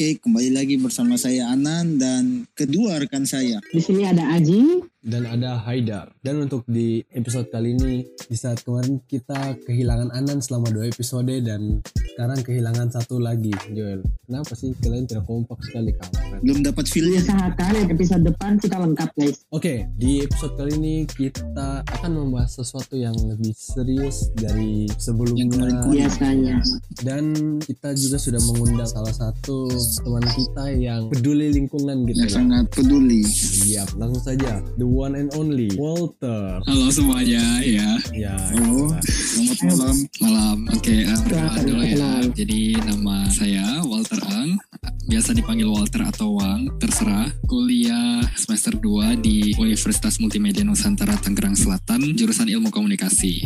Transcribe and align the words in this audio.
Oke, 0.00 0.16
kembali 0.16 0.56
lagi 0.56 0.80
bersama 0.80 1.20
saya 1.20 1.52
Anan 1.52 2.00
dan 2.00 2.48
kedua 2.56 2.96
rekan 2.96 3.28
saya. 3.28 3.60
Di 3.68 3.84
sini 3.84 4.08
ada 4.08 4.32
Aji. 4.32 4.79
Dan 5.00 5.24
ada 5.24 5.56
Haidar. 5.64 6.12
Dan 6.20 6.44
untuk 6.44 6.64
di 6.68 7.00
episode 7.16 7.48
kali 7.48 7.72
ini, 7.72 8.04
di 8.04 8.36
saat 8.36 8.60
kemarin 8.60 9.00
kita 9.08 9.56
kehilangan 9.64 10.12
Anan 10.12 10.44
selama 10.44 10.68
dua 10.68 10.92
episode 10.92 11.32
dan 11.40 11.80
sekarang 12.14 12.40
kehilangan 12.44 12.88
satu 12.92 13.16
lagi, 13.16 13.52
Joel. 13.72 14.04
Kenapa 14.28 14.52
sih 14.54 14.70
kalian 14.78 15.08
tidak 15.08 15.24
kompak 15.26 15.58
sekali 15.64 15.90
kawan? 15.96 16.38
Belum 16.44 16.60
dapat 16.62 16.84
feelnya. 16.86 17.24
Usahakan 17.24 17.74
episode 17.88 18.22
depan 18.28 18.60
kita 18.60 18.76
lengkap 18.78 19.10
guys. 19.16 19.36
Oke, 19.50 19.88
di 19.96 20.22
episode 20.22 20.54
kali 20.54 20.72
ini 20.76 20.94
kita 21.08 21.82
akan 21.82 22.10
membahas 22.14 22.60
sesuatu 22.60 22.94
yang 22.94 23.16
lebih 23.16 23.56
serius 23.56 24.28
dari 24.36 24.84
Yang 24.86 25.50
kemarin 25.56 25.74
sebelumnya. 25.80 25.82
Biasanya. 25.90 26.56
Dan 27.00 27.24
kita 27.64 27.96
juga 27.96 28.18
sudah 28.20 28.40
mengundang 28.52 28.86
salah 28.86 29.14
satu 29.16 29.66
teman 30.04 30.24
kita 30.28 30.64
yang 30.76 31.02
peduli 31.08 31.50
lingkungan 31.56 32.04
gitu. 32.06 32.20
Yang 32.20 32.36
sangat 32.36 32.64
peduli. 32.70 33.22
Iya, 33.66 33.82
langsung 33.98 34.22
saja. 34.22 34.62
The 34.78 34.89
one 34.90 35.14
and 35.14 35.30
only 35.38 35.70
Walter. 35.78 36.58
Halo 36.66 36.90
semuanya 36.90 37.62
ya. 37.62 37.94
Ya, 38.10 38.34
Halo, 38.34 38.90
itulah. 38.90 39.00
selamat 39.06 39.58
malam. 39.62 39.96
malam. 40.18 40.58
Oke 40.74 40.96
Silakan, 41.06 41.62
dulu 41.62 41.82
ya. 41.86 42.10
Jadi 42.34 42.60
nama 42.82 43.16
saya 43.30 43.64
Walter 43.86 44.18
Ang. 44.26 44.58
Biasa 45.06 45.34
dipanggil 45.34 45.66
Walter 45.70 46.02
atau 46.06 46.38
Wang. 46.38 46.74
Terserah. 46.82 47.30
Kuliah 47.46 48.22
semester 48.34 48.74
2 48.78 49.18
di 49.18 49.54
Universitas 49.58 50.18
Multimedia 50.18 50.62
Nusantara 50.62 51.14
Tangerang 51.18 51.54
Selatan 51.54 52.02
jurusan 52.14 52.46
Ilmu 52.46 52.70
Komunikasi. 52.70 53.42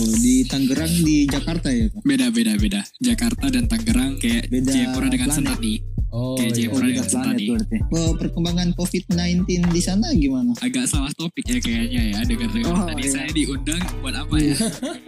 Oh, 0.00 0.14
di 0.20 0.44
Tangerang 0.44 0.92
di 1.04 1.28
Jakarta 1.28 1.68
ya, 1.68 1.88
Pak? 1.92 2.00
beda 2.04 2.26
beda 2.32 2.52
beda. 2.56 2.80
Jakarta 3.00 3.48
dan 3.52 3.68
Tangerang 3.68 4.16
kayak 4.20 4.48
Beda 4.48 4.72
Jayapura 4.72 5.08
dengan 5.12 5.28
planet. 5.32 5.36
Sentani 5.56 5.74
Oh, 6.12 6.36
Kayak 6.36 6.44
iya. 6.46 6.56
Jayapura 6.62 6.86
dengan 6.86 7.06
Sentani 7.06 7.44
Oh, 7.88 8.12
perkembangan 8.14 8.68
COVID-19 8.76 9.42
di 9.66 9.80
sana 9.80 10.12
gimana? 10.12 10.52
agak 10.60 10.84
salah 10.84 11.08
topik 11.12 11.40
ya 11.42 11.56
kayaknya 11.56 12.02
ya 12.12 12.20
dengar-dengar 12.22 12.68
Oh, 12.70 12.84
tadi 12.84 13.02
iya. 13.02 13.10
saya 13.10 13.30
diundang 13.30 13.80
buat 13.98 14.14
apa 14.14 14.34
ya 14.36 14.54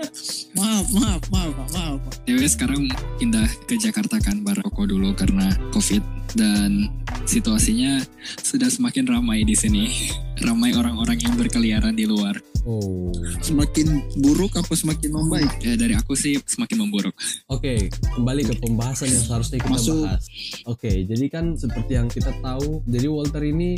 Maaf, 0.57 0.87
maaf, 0.91 1.23
maaf, 1.29 1.55
maaf. 1.71 1.99
Pak. 2.01 2.15
Ya 2.25 2.41
sekarang 2.45 2.89
pindah 3.17 3.45
ke 3.65 3.77
Jakarta 3.77 4.17
kan 4.19 4.41
Baroko 4.41 4.85
dulu 4.85 5.13
karena 5.13 5.45
COVID 5.71 6.03
dan 6.35 6.89
situasinya 7.25 8.03
sudah 8.41 8.67
semakin 8.67 9.05
ramai 9.05 9.43
di 9.43 9.55
sini. 9.55 9.85
Ramai 10.35 10.75
orang-orang 10.75 11.15
yang 11.21 11.39
berkeliaran 11.39 11.95
di 11.95 12.11
luar. 12.11 12.35
Oh. 12.67 13.15
Semakin 13.39 13.87
buruk 14.19 14.59
apa 14.59 14.75
semakin 14.75 15.15
membaik? 15.15 15.63
Ya 15.63 15.79
dari 15.79 15.95
aku 15.95 16.13
sih 16.13 16.43
semakin 16.43 16.83
memburuk. 16.83 17.15
Oke, 17.47 17.87
kembali 18.13 18.43
ke 18.43 18.55
pembahasan 18.59 19.15
yang 19.15 19.23
seharusnya 19.23 19.63
kita 19.63 19.71
Masuk. 19.71 20.03
bahas. 20.03 20.27
Oke, 20.67 20.91
jadi 21.03 21.27
kan 21.27 21.59
seperti 21.59 21.99
yang 21.99 22.07
kita 22.07 22.31
tahu, 22.39 22.79
jadi 22.87 23.11
Walter 23.11 23.43
ini 23.43 23.75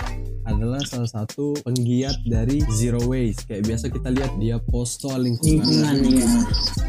adalah 0.46 0.78
salah 0.86 1.10
satu 1.10 1.56
penggiat 1.64 2.20
dari 2.28 2.62
zero 2.70 3.02
waste. 3.08 3.48
Kayak 3.48 3.62
biasa 3.66 3.84
kita 3.90 4.08
lihat 4.12 4.32
dia 4.38 4.56
post 4.60 5.02
soal 5.02 5.24
lingkungan. 5.24 5.64
Lingkungan 5.64 5.96
ya. 6.14 6.28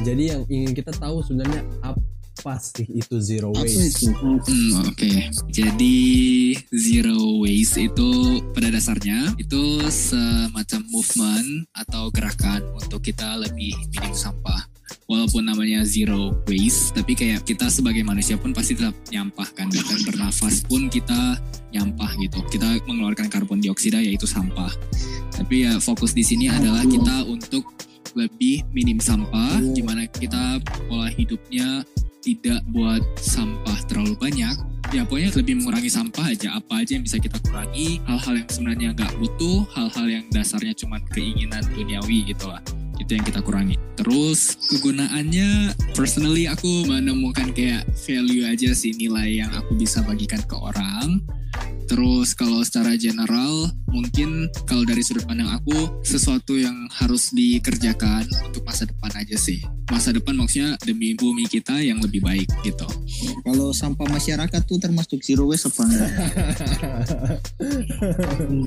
Jadi 0.05 0.23
yang 0.29 0.41
ingin 0.51 0.71
kita 0.77 0.93
tahu 0.93 1.25
sebenarnya 1.25 1.65
apa 1.81 2.53
sih 2.61 2.85
itu 2.93 3.17
zero 3.17 3.49
waste? 3.57 4.13
Hmm, 4.13 4.85
oke. 4.85 5.11
Jadi 5.49 5.97
zero 6.69 7.41
waste 7.41 7.89
itu 7.89 8.09
pada 8.53 8.69
dasarnya 8.69 9.33
itu 9.41 9.81
semacam 9.89 10.81
movement 10.93 11.65
atau 11.73 12.13
gerakan 12.13 12.61
untuk 12.77 13.01
kita 13.01 13.41
lebih 13.41 13.73
minim 13.89 14.13
sampah. 14.13 14.76
Walaupun 15.07 15.47
namanya 15.47 15.87
zero 15.87 16.35
waste, 16.51 16.91
tapi 16.91 17.15
kayak 17.15 17.47
kita 17.47 17.71
sebagai 17.71 18.03
manusia 18.03 18.35
pun 18.35 18.51
pasti 18.51 18.75
tetap 18.75 18.91
nyampah 19.07 19.47
kan. 19.55 19.71
Dan 19.71 20.03
bernafas 20.03 20.67
pun 20.67 20.91
kita 20.91 21.39
nyampah 21.71 22.11
gitu. 22.19 22.43
Kita 22.51 22.83
mengeluarkan 22.83 23.31
karbon 23.31 23.63
dioksida 23.63 24.03
yaitu 24.03 24.27
sampah. 24.27 24.67
Tapi 25.31 25.63
ya 25.63 25.79
fokus 25.79 26.11
di 26.11 26.27
sini 26.27 26.51
adalah 26.51 26.83
kita 26.83 27.23
untuk 27.23 27.63
lebih 28.19 28.67
minim 28.75 28.99
sampah, 28.99 29.63
di 29.71 29.79
mana 29.79 30.03
kita 30.11 30.59
pola 30.91 31.07
hidupnya 31.07 31.87
tidak 32.19 32.59
buat 32.75 32.99
sampah 33.23 33.87
terlalu 33.87 34.19
banyak 34.19 34.55
ya 34.95 35.03
pokoknya 35.03 35.31
lebih 35.35 35.53
mengurangi 35.59 35.91
sampah 35.91 36.31
aja 36.31 36.55
apa 36.55 36.83
aja 36.83 36.95
yang 36.95 37.03
bisa 37.03 37.19
kita 37.19 37.35
kurangi 37.43 37.99
hal-hal 38.07 38.39
yang 38.39 38.49
sebenarnya 38.51 38.89
nggak 38.95 39.13
butuh 39.19 39.67
hal-hal 39.75 40.07
yang 40.07 40.25
dasarnya 40.31 40.71
cuma 40.75 40.99
keinginan 41.11 41.63
duniawi 41.75 42.31
gitu 42.31 42.47
lah 42.47 42.63
itu 43.01 43.17
yang 43.17 43.25
kita 43.25 43.41
kurangi. 43.41 43.77
Terus 43.97 44.57
kegunaannya 44.69 45.73
personally 45.97 46.45
aku 46.45 46.85
menemukan 46.85 47.49
kayak 47.53 47.87
value 48.05 48.45
aja 48.45 48.73
sih 48.77 48.93
nilai 48.93 49.41
yang 49.41 49.51
aku 49.57 49.73
bisa 49.73 50.05
bagikan 50.05 50.41
ke 50.45 50.53
orang 50.53 51.21
Terus 51.87 52.35
kalau 52.35 52.59
secara 52.67 52.99
general 52.99 53.71
mungkin 53.87 54.51
kalau 54.67 54.83
dari 54.83 54.99
sudut 54.99 55.23
pandang 55.23 55.47
aku 55.47 56.03
sesuatu 56.03 56.59
yang 56.59 56.75
harus 56.91 57.31
dikerjakan 57.31 58.27
untuk 58.51 58.61
masa 58.67 58.83
depan 58.83 59.11
aja 59.15 59.39
sih. 59.39 59.63
Masa 59.87 60.11
depan 60.11 60.35
maksudnya 60.35 60.75
demi 60.83 61.15
bumi 61.15 61.47
kita 61.47 61.79
yang 61.79 62.03
lebih 62.03 62.19
baik 62.19 62.51
gitu. 62.67 62.87
Kalau 63.47 63.71
sampah 63.71 64.03
masyarakat 64.11 64.61
tuh 64.67 64.77
termasuk 64.83 65.23
zero 65.23 65.47
waste 65.47 65.71
apa 65.71 65.81
enggak? 65.87 66.11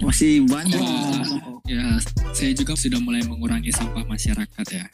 Masih 0.09 0.49
banyak. 0.49 0.81
Wah. 0.81 1.23
Ya, 1.69 2.01
saya 2.33 2.57
juga 2.57 2.73
sudah 2.75 2.99
mulai 2.99 3.21
mengurangi 3.23 3.69
sampah 3.69 4.03
masyarakat 4.09 4.67
ya. 4.73 4.89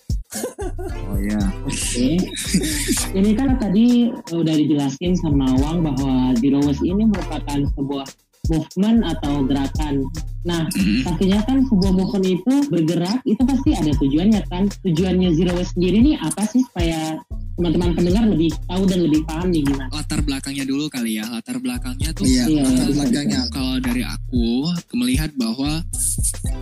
Oh 1.07 1.19
ya. 1.23 1.41
Oke. 1.65 2.19
ini 3.19 3.31
kan 3.39 3.57
tadi 3.57 4.11
udah 4.35 4.55
dijelasin 4.55 5.15
sama 5.17 5.55
Wang 5.63 5.87
bahwa 5.87 6.35
zero 6.37 6.59
waste 6.67 6.85
ini 6.85 7.07
merupakan 7.07 7.59
sebuah 7.79 8.07
movement 8.49 9.05
atau 9.05 9.43
gerakan. 9.43 10.07
Nah, 10.43 10.63
Mm. 10.71 11.03
pastinya 11.03 11.43
kan 11.43 11.59
sebuah 11.65 11.93
movement 11.93 12.27
itu 12.29 12.55
bergerak 12.69 13.19
itu 13.25 13.43
pasti 13.43 13.71
ada 13.73 13.91
tujuannya 13.93 14.41
kan. 14.47 14.71
Tujuannya 14.81 15.35
zero 15.35 15.53
waste 15.53 15.75
sendiri 15.75 15.99
nih 16.03 16.17
apa 16.17 16.47
sih 16.47 16.63
supaya 16.63 17.19
teman-teman 17.57 17.91
pendengar 17.93 18.25
lebih 18.27 18.53
tahu 18.67 18.83
dan 18.85 19.01
lebih 19.03 19.25
paham 19.25 19.51
nih 19.51 19.65
gimana? 19.65 19.91
Latar 19.91 20.21
belakangnya 20.21 20.65
dulu 20.65 20.87
kali 20.87 21.19
ya. 21.19 21.27
Latar 21.27 21.59
belakangnya 21.59 22.11
tuh 22.13 22.25
Iya, 22.25 22.45
Iya, 22.47 22.63
latar 22.63 22.91
belakangnya. 22.93 23.41
kalau 23.51 23.75
dari 23.81 24.03
aku 24.03 24.47
melihat 24.95 25.31
bahwa 25.35 25.83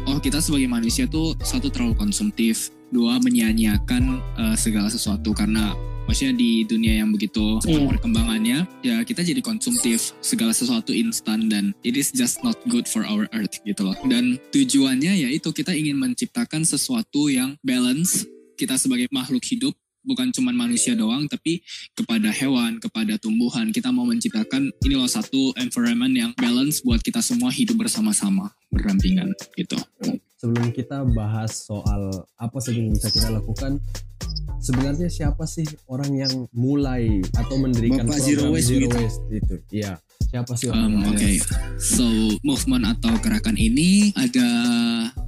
oh 0.06 0.18
kita 0.18 0.40
sebagai 0.40 0.66
manusia 0.66 1.04
tuh 1.04 1.36
satu 1.38 1.68
terlalu 1.68 1.92
konsumtif, 1.94 2.72
dua 2.88 3.20
menyia-nyiakan 3.20 4.02
eh, 4.38 4.56
segala 4.56 4.88
sesuatu 4.88 5.30
karena 5.30 5.76
maksudnya 6.04 6.34
di 6.36 6.64
dunia 6.64 7.02
yang 7.04 7.10
begitu 7.10 7.58
cepat 7.64 7.80
Iya. 7.80 7.90
perkembangannya 7.96 8.58
ya 8.84 8.96
kita 9.04 9.24
jadi 9.24 9.40
konsumtif 9.40 10.12
segala 10.20 10.52
sesuatu 10.52 10.92
instan 10.92 11.48
dan 11.48 11.72
it 11.82 11.96
is 11.96 12.12
just 12.12 12.40
not 12.44 12.56
good 12.68 12.84
for 12.84 13.04
our 13.08 13.28
earth 13.32 13.60
gitu 13.64 13.88
loh 13.88 13.96
dan 14.08 14.36
tujuannya 14.52 15.26
yaitu 15.28 15.50
kita 15.50 15.72
ingin 15.72 15.96
menciptakan 15.96 16.62
sesuatu 16.62 17.28
yang 17.32 17.56
balance 17.64 18.28
kita 18.54 18.78
sebagai 18.78 19.10
makhluk 19.10 19.42
hidup 19.42 19.74
bukan 20.04 20.30
cuma 20.30 20.52
manusia 20.52 20.92
doang 20.92 21.24
tapi 21.26 21.64
kepada 21.96 22.28
hewan, 22.28 22.76
kepada 22.76 23.16
tumbuhan. 23.16 23.72
Kita 23.72 23.88
mau 23.88 24.04
menciptakan 24.04 24.68
ini 24.84 24.94
loh 24.94 25.08
satu 25.08 25.56
environment 25.56 26.12
yang 26.12 26.30
balance 26.36 26.84
buat 26.84 27.00
kita 27.00 27.24
semua 27.24 27.48
hidup 27.50 27.80
bersama-sama, 27.80 28.52
berdampingan 28.68 29.32
gitu. 29.56 29.80
Sebelum 30.36 30.76
kita 30.76 31.08
bahas 31.16 31.64
soal 31.64 32.12
apa 32.36 32.58
saja 32.60 32.76
yang 32.76 32.92
bisa 32.92 33.08
kita 33.08 33.32
lakukan, 33.32 33.80
sebenarnya 34.64 35.08
siapa 35.12 35.44
sih 35.44 35.68
orang 35.92 36.10
yang 36.16 36.34
mulai 36.56 37.20
atau 37.36 37.60
mendirikan 37.60 38.08
Bapak 38.08 38.16
program 38.16 38.24
Zero 38.24 38.44
Waste 38.48 38.68
Zero 38.72 38.80
gitu. 38.88 38.96
Waste 38.96 39.22
itu? 39.28 39.54
Iya, 39.68 39.92
siapa 40.32 40.52
sih 40.56 40.66
Um, 40.72 41.04
orang 41.04 41.12
Oke, 41.12 41.32
so 41.76 42.06
movement 42.40 42.88
atau 42.88 43.12
gerakan 43.20 43.60
ini 43.60 44.16
ada 44.16 44.48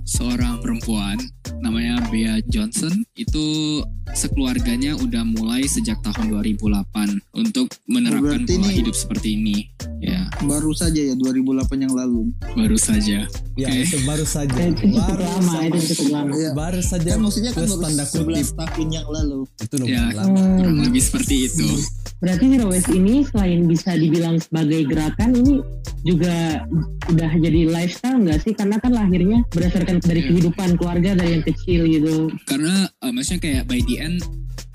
seorang 0.09 0.65
perempuan 0.65 1.21
namanya 1.61 2.01
Bea 2.09 2.41
Johnson 2.49 3.05
itu 3.21 3.81
sekeluarganya 4.17 4.97
udah 4.97 5.23
mulai 5.23 5.63
sejak 5.65 6.01
tahun 6.01 6.33
2008 6.33 7.21
untuk 7.35 7.69
menerapkan 7.85 8.43
berarti 8.43 8.57
pola 8.57 8.65
ini- 8.65 8.77
hidup 8.81 8.95
seperti 8.95 9.29
ini. 9.35 9.57
Ya, 9.99 10.29
Baru 10.41 10.73
saja 10.73 10.99
ya 10.99 11.15
2008 11.15 11.77
yang 11.79 11.93
lalu. 11.93 12.33
baru 12.53 12.77
saja. 12.77 13.25
Ya, 13.55 13.67
Oke. 13.67 13.81
itu 13.83 13.97
baru 14.03 14.25
saja. 14.25 14.53
Eh, 14.55 14.73
baru 14.93 15.23
lama, 15.23 15.53
saja. 15.55 15.67
itu 15.67 15.79
cukup 15.95 16.09
lama. 16.11 16.33
Iya. 16.33 16.51
Baru 16.53 16.81
saja 16.83 17.11
Kan 17.11 17.21
maksudnya 17.23 17.51
kan 17.51 17.63
baru 17.63 17.77
tanda 17.79 18.05
kutip 18.07 18.21
11 18.23 18.49
tahun 18.55 18.87
yang 18.91 19.07
lalu. 19.07 19.39
itu 19.59 19.77
Ya. 19.85 20.05
lama. 20.11 20.41
Kurang 20.57 20.77
lebih 20.83 21.03
seperti 21.03 21.35
itu. 21.47 21.67
Berarti 22.17 22.45
zero 22.49 22.67
waste 22.67 22.93
ini 22.93 23.15
selain 23.25 23.61
bisa 23.65 23.93
dibilang 23.93 24.37
sebagai 24.39 24.81
gerakan 24.87 25.31
ini 25.35 25.61
juga 26.03 26.65
udah 27.07 27.31
jadi 27.35 27.61
lifestyle 27.67 28.17
nggak 28.19 28.39
sih? 28.41 28.53
Karena 28.53 28.77
kan 28.79 28.89
lahirnya 28.91 29.45
berdasarkan 29.51 30.01
dari 30.01 30.21
Iya. 30.21 30.29
kehidupan 30.31 30.69
keluarga 30.75 31.11
dari 31.15 31.31
yang 31.33 31.45
kecil 31.45 31.81
gitu. 31.85 32.15
karena 32.47 32.73
uh, 32.99 33.11
maksudnya 33.11 33.41
kayak 33.43 33.63
by 33.65 33.81
the 33.83 33.97
end 33.99 34.06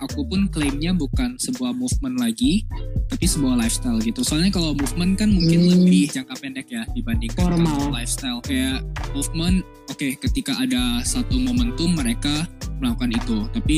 aku 0.01 0.25
pun 0.25 0.49
klaimnya 0.49 0.91
bukan 0.97 1.37
sebuah 1.37 1.77
movement 1.77 2.17
lagi, 2.17 2.65
tapi 3.05 3.25
sebuah 3.29 3.53
lifestyle 3.53 4.01
gitu. 4.01 4.25
Soalnya 4.25 4.49
kalau 4.49 4.73
movement 4.73 5.13
kan 5.15 5.29
mungkin 5.29 5.61
Hmm. 5.61 5.69
lebih 5.77 6.09
jangka 6.09 6.35
pendek 6.41 6.67
ya 6.73 6.83
dibandingkan 6.91 7.37
Formal. 7.37 7.93
lifestyle. 7.93 8.41
Kayak 8.41 8.81
movement, 9.13 9.61
oke 9.87 10.07
ketika 10.17 10.57
ada 10.57 11.05
satu 11.05 11.37
momentum 11.37 11.93
mereka 11.93 12.49
melakukan 12.81 13.13
itu. 13.13 13.37
Tapi 13.53 13.77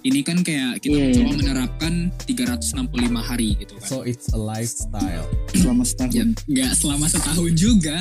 ini 0.00 0.20
kan 0.20 0.38
kayak 0.40 0.78
kita 0.78 0.94
Iya, 0.94 1.04
mencoba 1.10 1.26
iya. 1.26 1.36
menerapkan 1.36 1.92
365 2.22 2.86
hari 3.20 3.48
gitu 3.56 3.74
kan. 3.76 3.88
So 3.88 3.96
it's 4.02 4.30
a 4.30 4.38
lifestyle. 4.38 5.26
selama 5.50 5.82
Ya, 5.82 5.88
setahun. 5.88 6.28
nggak 6.44 6.72
selama 6.72 7.06
setahun 7.08 7.52
juga. 7.52 7.96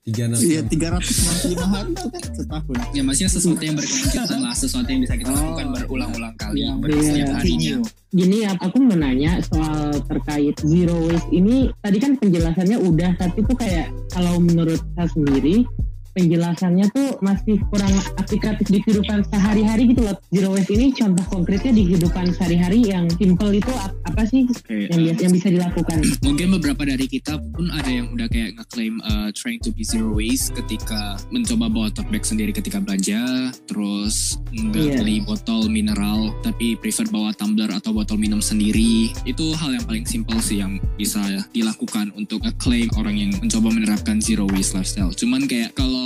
Tiga 0.00 0.22
enam. 0.26 0.38
Iya 0.38 0.60
365 0.62 1.64
hari 1.66 1.92
kan 1.94 2.32
setahun. 2.34 2.76
Ya 2.92 3.02
maksudnya 3.02 3.30
sesuatu 3.30 3.62
yang 3.62 3.74
berkelanjutan 3.74 4.38
lah, 4.38 4.54
sesuatu 4.54 4.88
yang 4.88 5.00
bisa 5.00 5.14
kita 5.14 5.28
Oh. 5.28 5.36
lakukan 5.38 5.66
berulang-ulang 5.72 6.34
kali 6.36 6.60
Yang 6.60 6.76
ber- 6.78 6.90
Iya. 6.90 7.02
setiap 7.04 7.28
harinya. 7.34 7.74
Gini 8.10 8.36
ya, 8.42 8.50
aku 8.58 8.76
mau 8.80 8.96
nanya 8.96 9.32
soal 9.40 9.80
terkait 10.02 10.56
zero 10.60 10.96
waste 11.04 11.30
ini. 11.30 11.56
Tadi 11.78 11.96
kan 11.96 12.12
penjelasannya 12.16 12.76
udah, 12.76 13.10
tapi 13.16 13.38
tuh 13.40 13.54
kayak 13.54 13.86
kalau 14.10 14.36
menurut 14.36 14.82
saya 14.92 15.06
sendiri, 15.08 15.62
penjelasannya 16.12 16.86
tuh 16.90 17.18
masih 17.20 17.58
kurang 17.68 17.90
aplikatif 18.16 18.66
di 18.66 18.78
kehidupan 18.80 19.22
sehari-hari 19.26 19.90
gitu 19.90 20.02
loh. 20.02 20.16
Zero 20.28 20.48
waste 20.50 20.72
ini 20.72 20.90
contoh 20.90 21.24
konkretnya 21.24 21.72
di 21.72 21.82
kehidupan 21.86 22.32
sehari-hari 22.32 22.78
yang 22.84 23.06
simple 23.10 23.50
itu 23.50 23.72
ap- 23.76 23.94
apa 24.04 24.22
sih 24.24 24.44
Oke, 24.44 24.86
yang, 24.86 25.00
eh, 25.00 25.04
biasa, 25.08 25.20
yang 25.22 25.32
bisa 25.32 25.48
dilakukan? 25.48 25.98
mungkin 26.20 26.46
beberapa 26.52 26.82
dari 26.84 27.06
kita 27.06 27.38
pun 27.50 27.70
ada 27.70 27.86
yang 27.86 28.10
udah 28.10 28.26
kayak 28.26 28.50
ngeklaim 28.54 28.98
uh, 29.02 29.30
trying 29.32 29.58
to 29.58 29.70
be 29.70 29.82
zero 29.82 30.10
waste 30.10 30.50
ketika 30.52 30.98
mencoba 31.28 31.66
bawa 31.66 31.88
tote 31.88 32.08
bag 32.08 32.22
sendiri 32.22 32.50
ketika 32.50 32.78
belanja, 32.78 33.22
terus 33.64 34.38
nggak 34.50 34.78
Iya. 34.82 34.96
beli 34.98 35.16
botol 35.20 35.68
mineral 35.68 36.32
tapi 36.40 36.74
prefer 36.74 37.06
bawa 37.06 37.30
tumbler 37.32 37.70
atau 37.70 37.92
botol 37.92 38.16
minum 38.16 38.40
sendiri. 38.40 39.12
Itu 39.22 39.52
hal 39.54 39.74
yang 39.74 39.84
paling 39.84 40.04
simple 40.04 40.40
sih 40.40 40.58
yang 40.58 40.80
bisa 40.94 41.20
dilakukan 41.50 42.10
untuk 42.14 42.40
ngeklaim 42.40 42.88
orang 42.94 43.16
yang 43.16 43.30
mencoba 43.36 43.68
menerapkan 43.70 44.18
zero 44.18 44.48
waste 44.48 44.74
lifestyle. 44.74 45.12
Cuman 45.12 45.44
kayak 45.44 45.72
kalau 45.72 45.99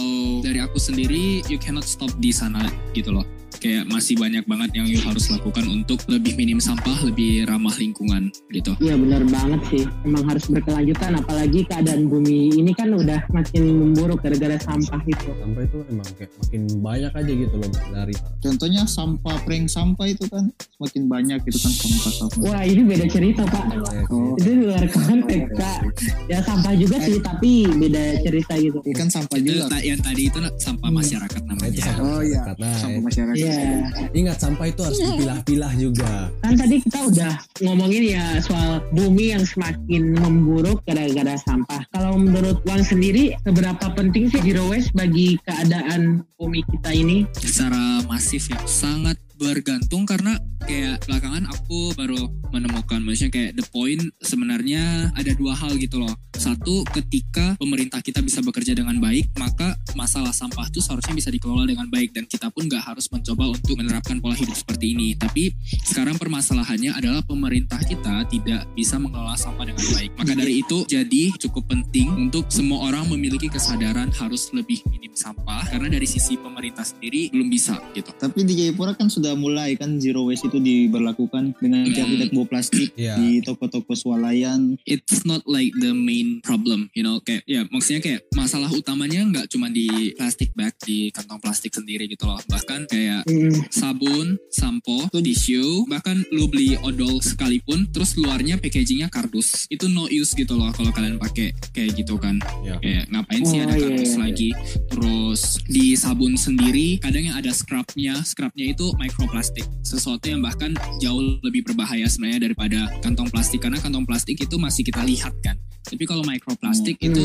dari 0.44 0.60
aku 0.60 0.78
sendiri 0.78 1.44
you 1.50 1.58
cannot 1.58 1.84
stop 1.84 2.10
di 2.20 2.30
sana 2.30 2.64
gitu 2.94 3.10
loh. 3.14 3.33
Kayak 3.56 3.84
masih 3.86 4.14
banyak 4.14 4.44
banget 4.44 4.70
yang 4.74 4.86
you 4.86 5.00
harus 5.00 5.26
lakukan 5.26 5.64
untuk 5.64 5.98
lebih 6.06 6.34
minim 6.34 6.58
sampah, 6.58 6.94
lebih 7.02 7.44
ramah 7.44 7.72
lingkungan 7.74 8.28
gitu. 8.48 8.74
Iya 8.78 8.94
benar 8.94 9.22
banget 9.24 9.60
sih. 9.66 9.82
Emang 10.02 10.24
harus 10.24 10.44
berkelanjutan 10.46 11.16
apalagi 11.16 11.64
keadaan 11.64 12.06
bumi 12.06 12.52
ini 12.52 12.72
kan 12.72 12.90
udah 12.90 13.24
makin 13.30 13.62
memburuk 13.74 14.20
gara-gara 14.20 14.58
sampah 14.58 15.00
itu. 15.04 15.28
Sampai 15.34 15.64
itu 15.64 15.78
emang 15.86 16.08
kayak 16.14 16.30
makin 16.36 16.62
banyak 16.78 17.12
aja 17.12 17.32
gitu 17.34 17.54
loh 17.54 17.70
dari 17.90 18.14
Contohnya 18.38 18.82
sampah 18.84 19.36
prank 19.40 19.66
sampah 19.66 20.06
itu 20.06 20.24
kan 20.26 20.44
semakin 20.76 21.02
banyak 21.06 21.40
itu 21.42 21.58
kan 21.58 21.72
sampah 21.72 22.12
sampah. 22.12 22.38
Wah 22.42 22.62
ini 22.62 22.82
beda 22.82 23.06
cerita 23.06 23.42
pak. 23.44 23.64
Oh, 24.08 24.36
Itu 24.36 24.50
luar 24.60 24.84
konteks 24.86 25.46
kak. 25.54 25.78
Ya 26.26 26.38
sampah 26.40 26.74
juga 26.74 26.96
sih 27.00 27.16
tapi 27.18 27.64
beda 27.70 28.02
cerita 28.20 28.54
gitu. 28.56 28.78
ini 28.82 28.92
kan 28.92 29.08
sampah 29.08 29.36
itu 29.36 29.50
juga. 29.54 29.70
ta- 29.70 29.80
yang 29.82 29.98
tadi 29.98 30.22
itu 30.24 30.38
sampah 30.58 30.82
Hmm. 30.84 30.96
masyarakat 30.96 31.32
itu 31.34 31.48
namanya. 31.48 31.80
sampah 31.80 32.04
Oh 32.04 32.20
iya. 32.20 32.40
Nah, 32.54 32.76
sampah 32.76 32.92
itu. 32.92 33.06
masyarakat. 33.06 33.43
Iya. 33.44 34.08
Ingat 34.14 34.36
sampah 34.40 34.66
itu 34.70 34.80
harus 34.80 35.00
dipilah-pilah 35.00 35.72
juga. 35.76 36.12
Kan 36.40 36.54
tadi 36.56 36.80
kita 36.80 36.98
udah 37.10 37.32
ngomongin 37.60 38.02
ya 38.16 38.24
soal 38.40 38.80
bumi 38.94 39.36
yang 39.36 39.44
semakin 39.44 40.16
memburuk 40.16 40.80
gara-gara 40.88 41.36
sampah. 41.44 41.82
Kalau 41.92 42.16
menurut 42.16 42.64
Wang 42.64 42.80
sendiri, 42.80 43.36
seberapa 43.44 43.92
penting 43.92 44.32
sih 44.32 44.40
zero 44.40 44.70
waste 44.70 44.94
bagi 44.96 45.36
keadaan 45.44 46.24
bumi 46.40 46.64
kita 46.72 46.90
ini? 46.94 47.28
Secara 47.36 48.04
masif 48.08 48.48
ya 48.48 48.60
sangat 48.64 49.18
bergantung 49.36 50.06
karena 50.06 50.38
kayak 50.64 51.04
belakangan 51.04 51.44
aku 51.52 51.92
baru 51.92 52.16
menemukan 52.54 53.02
maksudnya 53.02 53.32
kayak 53.34 53.52
the 53.58 53.64
point 53.74 54.00
sebenarnya 54.22 55.10
ada 55.18 55.34
dua 55.36 55.52
hal 55.58 55.74
gitu 55.76 56.00
loh. 56.00 56.14
Satu 56.34 56.86
ketika 56.94 57.58
pemerintah 57.58 57.98
kita 58.00 58.22
bisa 58.22 58.40
bekerja 58.40 58.72
dengan 58.78 58.96
baik 59.02 59.34
maka 59.36 59.74
masalah 59.98 60.30
sampah 60.30 60.70
itu 60.70 60.80
seharusnya 60.80 61.14
bisa 61.18 61.30
dikelola 61.34 61.66
dengan 61.66 61.90
baik 61.90 62.14
dan 62.14 62.24
kita 62.30 62.48
pun 62.54 62.70
nggak 62.70 62.80
harus 62.80 63.10
mencoba 63.10 63.58
untuk 63.58 63.74
menerapkan 63.76 64.22
pola 64.22 64.38
hidup 64.38 64.54
seperti 64.54 64.94
ini. 64.94 65.18
Tapi 65.18 65.52
sekarang 65.84 66.16
permasalahannya 66.16 66.94
adalah 66.94 67.20
pemerintah 67.26 67.80
kita 67.82 68.24
tidak 68.30 68.64
bisa 68.72 68.96
mengelola 68.96 69.34
sampah 69.34 69.66
dengan 69.66 69.84
baik. 69.94 70.10
Maka 70.14 70.32
dari 70.32 70.62
itu 70.62 70.86
jadi 70.86 71.24
cukup 71.42 71.68
penting 71.68 72.30
untuk 72.30 72.48
semua 72.48 72.88
orang 72.88 73.10
memiliki 73.10 73.50
kesadaran 73.50 74.14
harus 74.14 74.48
lebih 74.54 74.80
minim 74.88 75.12
sampah 75.12 75.66
karena 75.68 75.90
dari 75.90 76.06
sisi 76.06 76.38
pemerintah 76.38 76.86
sendiri 76.86 77.34
belum 77.34 77.48
bisa 77.50 77.78
gitu. 77.92 78.14
Tapi 78.14 78.46
di 78.46 78.54
Jayapura 78.62 78.94
kan 78.94 79.10
sudah 79.10 79.23
mulai 79.32 79.72
kan 79.74 79.96
zero 79.96 80.28
waste 80.28 80.44
itu 80.44 80.60
diberlakukan 80.60 81.56
dengan 81.56 81.82
Hmm. 81.84 81.94
tiap 81.94 82.06
tidak 82.06 82.28
bawa 82.30 82.46
plastik 82.46 82.88
Iya. 82.94 83.16
di 83.16 83.40
toko-toko 83.40 83.96
swalayan. 83.96 84.76
It's 84.84 85.24
not 85.24 85.40
like 85.46 85.72
the 85.74 85.92
main 85.92 86.40
problem, 86.40 86.92
you 86.92 87.00
know, 87.00 87.16
kayak 87.18 87.40
ya 87.44 87.64
maksudnya 87.66 88.00
kayak 88.00 88.20
masalah 88.30 88.68
utamanya 88.68 89.24
nggak 89.24 89.46
cuma 89.48 89.68
di 89.68 89.88
plastic 90.12 90.52
bag 90.52 90.76
di 90.80 91.08
kantong 91.08 91.40
plastik 91.40 91.72
sendiri 91.72 92.04
gitu 92.04 92.26
loh. 92.26 92.36
Bahkan 92.44 92.84
kayak 92.86 93.24
Hmm, 93.24 93.54
sabun, 93.70 94.36
sampo, 94.50 95.08
tisu, 95.14 95.86
bahkan 95.86 96.20
lu 96.30 96.44
beli 96.44 96.74
odol 96.76 97.18
sekalipun, 97.18 97.86
terus 97.88 98.12
luarnya 98.14 98.56
packagingnya 98.56 99.06
kardus, 99.06 99.64
itu 99.68 99.86
no 99.86 100.04
use 100.06 100.34
gitu 100.34 100.54
loh 100.54 100.68
kalau 100.70 100.90
kalian 100.90 101.16
pakai 101.16 101.54
kayak 101.70 101.94
gitu 101.94 102.18
kan. 102.18 102.36
Iya. 102.60 102.76
Kayak 102.80 103.04
ngapain 103.08 103.42
sih 103.42 103.58
Oh, 103.58 103.64
ada 103.64 103.74
iya, 103.74 103.82
kardus 103.86 104.02
iya, 104.04 104.10
iya. 104.10 104.20
lagi? 104.20 104.50
Terus 104.90 105.40
di 105.64 105.84
sabun 105.94 106.34
sendiri, 106.34 106.98
kadang 106.98 107.24
yang 107.24 107.36
ada 107.36 107.50
scrubnya, 107.50 108.18
scrubnya 108.22 108.66
itu 108.66 108.90
microplastik, 109.14 109.62
sesuatu 109.86 110.26
yang 110.26 110.42
bahkan 110.42 110.74
jauh 110.98 111.38
lebih 111.46 111.62
berbahaya 111.62 112.10
sebenarnya 112.10 112.50
daripada 112.50 112.90
kantong 112.98 113.30
plastik 113.30 113.62
karena 113.62 113.78
kantong 113.78 114.02
plastik 114.02 114.34
itu 114.42 114.58
masih 114.58 114.82
kita 114.82 115.06
lihat 115.06 115.30
kan. 115.38 115.54
Tapi 115.86 116.02
kalau 116.02 116.26
microplastik 116.26 116.98
Hmm. 116.98 117.08
itu 117.14 117.24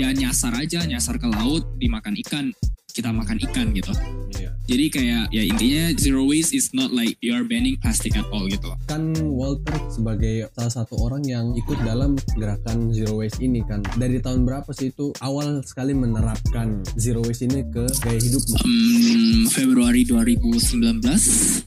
ya 0.00 0.16
nyasar 0.16 0.56
aja, 0.56 0.80
nyasar 0.88 1.20
ke 1.20 1.28
laut, 1.28 1.68
dimakan 1.76 2.16
ikan, 2.24 2.56
kita 2.88 3.12
makan 3.12 3.36
ikan 3.44 3.76
gitu. 3.76 3.92
Iya. 4.40 4.45
Jadi 4.66 4.86
kayak 4.90 5.30
ya 5.30 5.42
intinya 5.46 5.94
zero 5.94 6.26
waste 6.26 6.50
is 6.50 6.74
not 6.74 6.90
like 6.90 7.14
you 7.22 7.30
are 7.30 7.46
banning 7.46 7.78
plastic 7.78 8.18
at 8.18 8.26
all 8.34 8.50
gitu. 8.50 8.74
Kan 8.90 9.14
Walter 9.30 9.78
sebagai 9.86 10.50
salah 10.58 10.82
satu 10.82 10.98
orang 11.06 11.22
yang 11.22 11.54
ikut 11.54 11.78
dalam 11.86 12.18
gerakan 12.34 12.90
zero 12.90 13.22
waste 13.22 13.38
ini 13.38 13.62
kan. 13.62 13.86
Dari 13.94 14.18
tahun 14.18 14.42
berapa 14.42 14.66
sih 14.74 14.90
itu 14.90 15.14
awal 15.22 15.62
sekali 15.62 15.94
menerapkan 15.94 16.82
zero 16.98 17.22
waste 17.22 17.46
ini 17.46 17.62
ke 17.70 17.86
gaya 18.02 18.18
hidupmu? 18.18 18.56
Hmm, 18.58 19.42
Februari 19.54 20.02
2019 20.02 20.98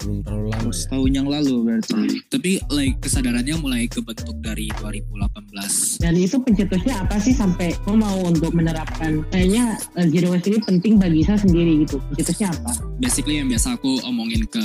Belum 0.04 0.20
terlalu 0.20 0.48
lama 0.52 0.72
ya. 0.72 0.76
Setahun 0.76 1.12
yang 1.16 1.28
lalu 1.28 1.56
berarti. 1.64 1.96
tapi 2.28 2.52
like 2.68 3.00
kesadarannya 3.00 3.56
mulai 3.60 3.88
kebentuk 3.88 4.36
dari 4.44 4.68
2018 4.84 6.04
Dan 6.04 6.14
itu 6.20 6.36
pencetusnya 6.40 7.08
apa 7.08 7.16
sih 7.20 7.32
sampai 7.32 7.72
kau 7.88 7.96
mau 7.96 8.20
untuk 8.28 8.52
menerapkan? 8.52 9.24
Kayaknya 9.32 9.80
eh, 9.96 10.08
zero 10.12 10.36
waste 10.36 10.52
ini 10.52 10.60
penting 10.64 10.94
bagi 11.00 11.22
saya 11.24 11.40
sendiri 11.40 11.88
gitu. 11.88 12.02
Pencetusnya 12.12 12.52
apa? 12.52 12.89
Basically 13.00 13.40
yang 13.40 13.48
biasa 13.48 13.76
aku 13.76 14.04
omongin 14.04 14.44
ke 14.46 14.64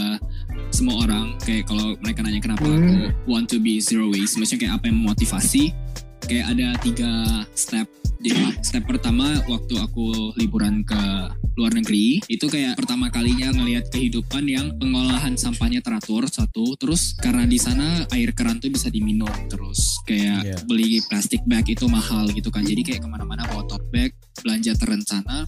semua 0.69 1.06
orang 1.06 1.38
kayak 1.40 1.64
kalau 1.64 1.94
mereka 1.98 2.20
nanya 2.20 2.38
kenapa 2.38 2.62
Hmm. 2.64 2.75
aku 2.75 2.92
want 3.25 3.46
to 3.46 3.58
be 3.58 3.79
zero 3.79 4.10
waste 4.10 4.36
maksudnya 4.36 4.67
kayak 4.67 4.74
apa 4.76 4.84
yang 4.86 4.98
memotivasi 5.00 5.70
kayak 6.20 6.46
ada 6.50 6.69
tiga 6.81 7.10
step 7.53 7.86
jadi 8.19 8.56
step 8.58 8.88
pertama 8.88 9.29
waktu 9.44 9.76
aku 9.76 10.32
liburan 10.34 10.81
ke 10.81 10.96
luar 11.55 11.70
negeri 11.70 12.24
itu 12.26 12.48
kayak 12.48 12.74
pertama 12.74 13.06
kalinya 13.06 13.53
ngelihat 13.53 13.86
kehidupan 13.86 14.43
yang 14.43 14.72
pengolahan 14.74 15.36
sampahnya 15.36 15.79
teratur 15.79 16.24
satu 16.26 16.74
terus 16.74 17.14
karena 17.14 17.44
di 17.44 17.60
sana 17.60 18.08
air 18.10 18.32
keran 18.32 18.58
tuh 18.58 18.72
bisa 18.72 18.88
diminum 18.88 19.29
terus 19.46 20.00
kayak 20.03 20.41
Iya. 20.43 20.56
beli 20.64 20.98
plastik 21.05 21.44
bag 21.44 21.69
itu 21.69 21.84
mahal 21.86 22.26
gitu 22.29 22.48
kan 22.48 22.64
jadi 22.64 22.81
kayak 22.82 23.00
ke 23.05 23.08
mana-mana 23.08 23.44
bawa 23.44 23.62
tote 23.69 23.86
bag 23.93 24.10
belanja 24.43 24.72
terencana 24.74 25.46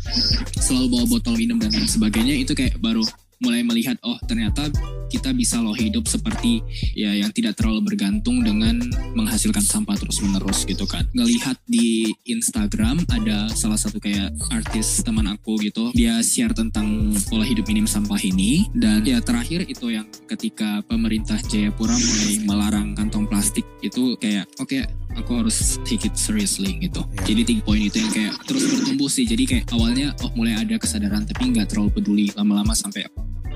selalu 0.60 0.86
bawa 0.98 1.04
botol 1.18 1.34
minum 1.34 1.58
dan 1.58 1.72
lain 1.74 1.88
sebagainya 1.88 2.34
itu 2.38 2.54
kayak 2.54 2.78
baru 2.78 3.02
mulai 3.40 3.60
melihat 3.60 4.00
oh 4.00 4.16
ternyata 4.24 4.72
kita 5.12 5.30
bisa 5.36 5.60
loh 5.60 5.76
hidup 5.76 6.08
seperti 6.08 6.64
ya 6.96 7.14
yang 7.14 7.30
tidak 7.30 7.54
terlalu 7.54 7.92
bergantung 7.94 8.42
dengan 8.42 8.80
menghasilkan 9.14 9.62
sampah 9.62 9.94
terus 9.94 10.18
menerus 10.24 10.66
gitu 10.66 10.82
kan. 10.88 11.06
Ngelihat 11.14 11.56
di 11.68 12.10
Instagram 12.26 13.06
ada 13.12 13.46
salah 13.54 13.78
satu 13.78 14.02
kayak 14.02 14.34
artis 14.50 15.04
teman 15.06 15.30
aku 15.30 15.60
gitu 15.62 15.94
dia 15.94 16.18
share 16.24 16.52
tentang 16.56 17.14
pola 17.30 17.46
hidup 17.46 17.68
minim 17.70 17.86
sampah 17.86 18.18
ini. 18.24 18.66
Dan 18.74 19.06
ya 19.06 19.22
terakhir 19.22 19.68
itu 19.68 19.94
yang 19.94 20.08
ketika 20.26 20.82
pemerintah 20.88 21.38
Jayapura 21.46 21.94
mulai 21.94 22.32
melarang 22.42 22.88
kantong 22.98 23.30
plastik 23.30 23.64
itu 23.84 24.18
kayak 24.18 24.50
oke 24.58 25.05
aku 25.14 25.30
harus 25.38 25.78
take 25.86 26.04
it 26.04 26.16
seriously 26.18 26.74
gitu 26.78 27.04
Iya. 27.14 27.22
jadi 27.30 27.40
tiga 27.46 27.62
poin 27.62 27.80
itu 27.80 27.96
yang 27.96 28.12
kayak 28.12 28.34
terus 28.44 28.62
bertumbuh 28.66 29.06
sih 29.06 29.22
jadi 29.22 29.44
kayak 29.46 29.64
awalnya 29.70 30.10
oh 30.20 30.30
mulai 30.34 30.56
ada 30.56 30.74
kesadaran 30.76 31.22
tapi 31.22 31.54
nggak 31.54 31.70
terlalu 31.70 31.90
peduli 31.92 32.26
lama-lama 32.34 32.74
sampai 32.74 33.06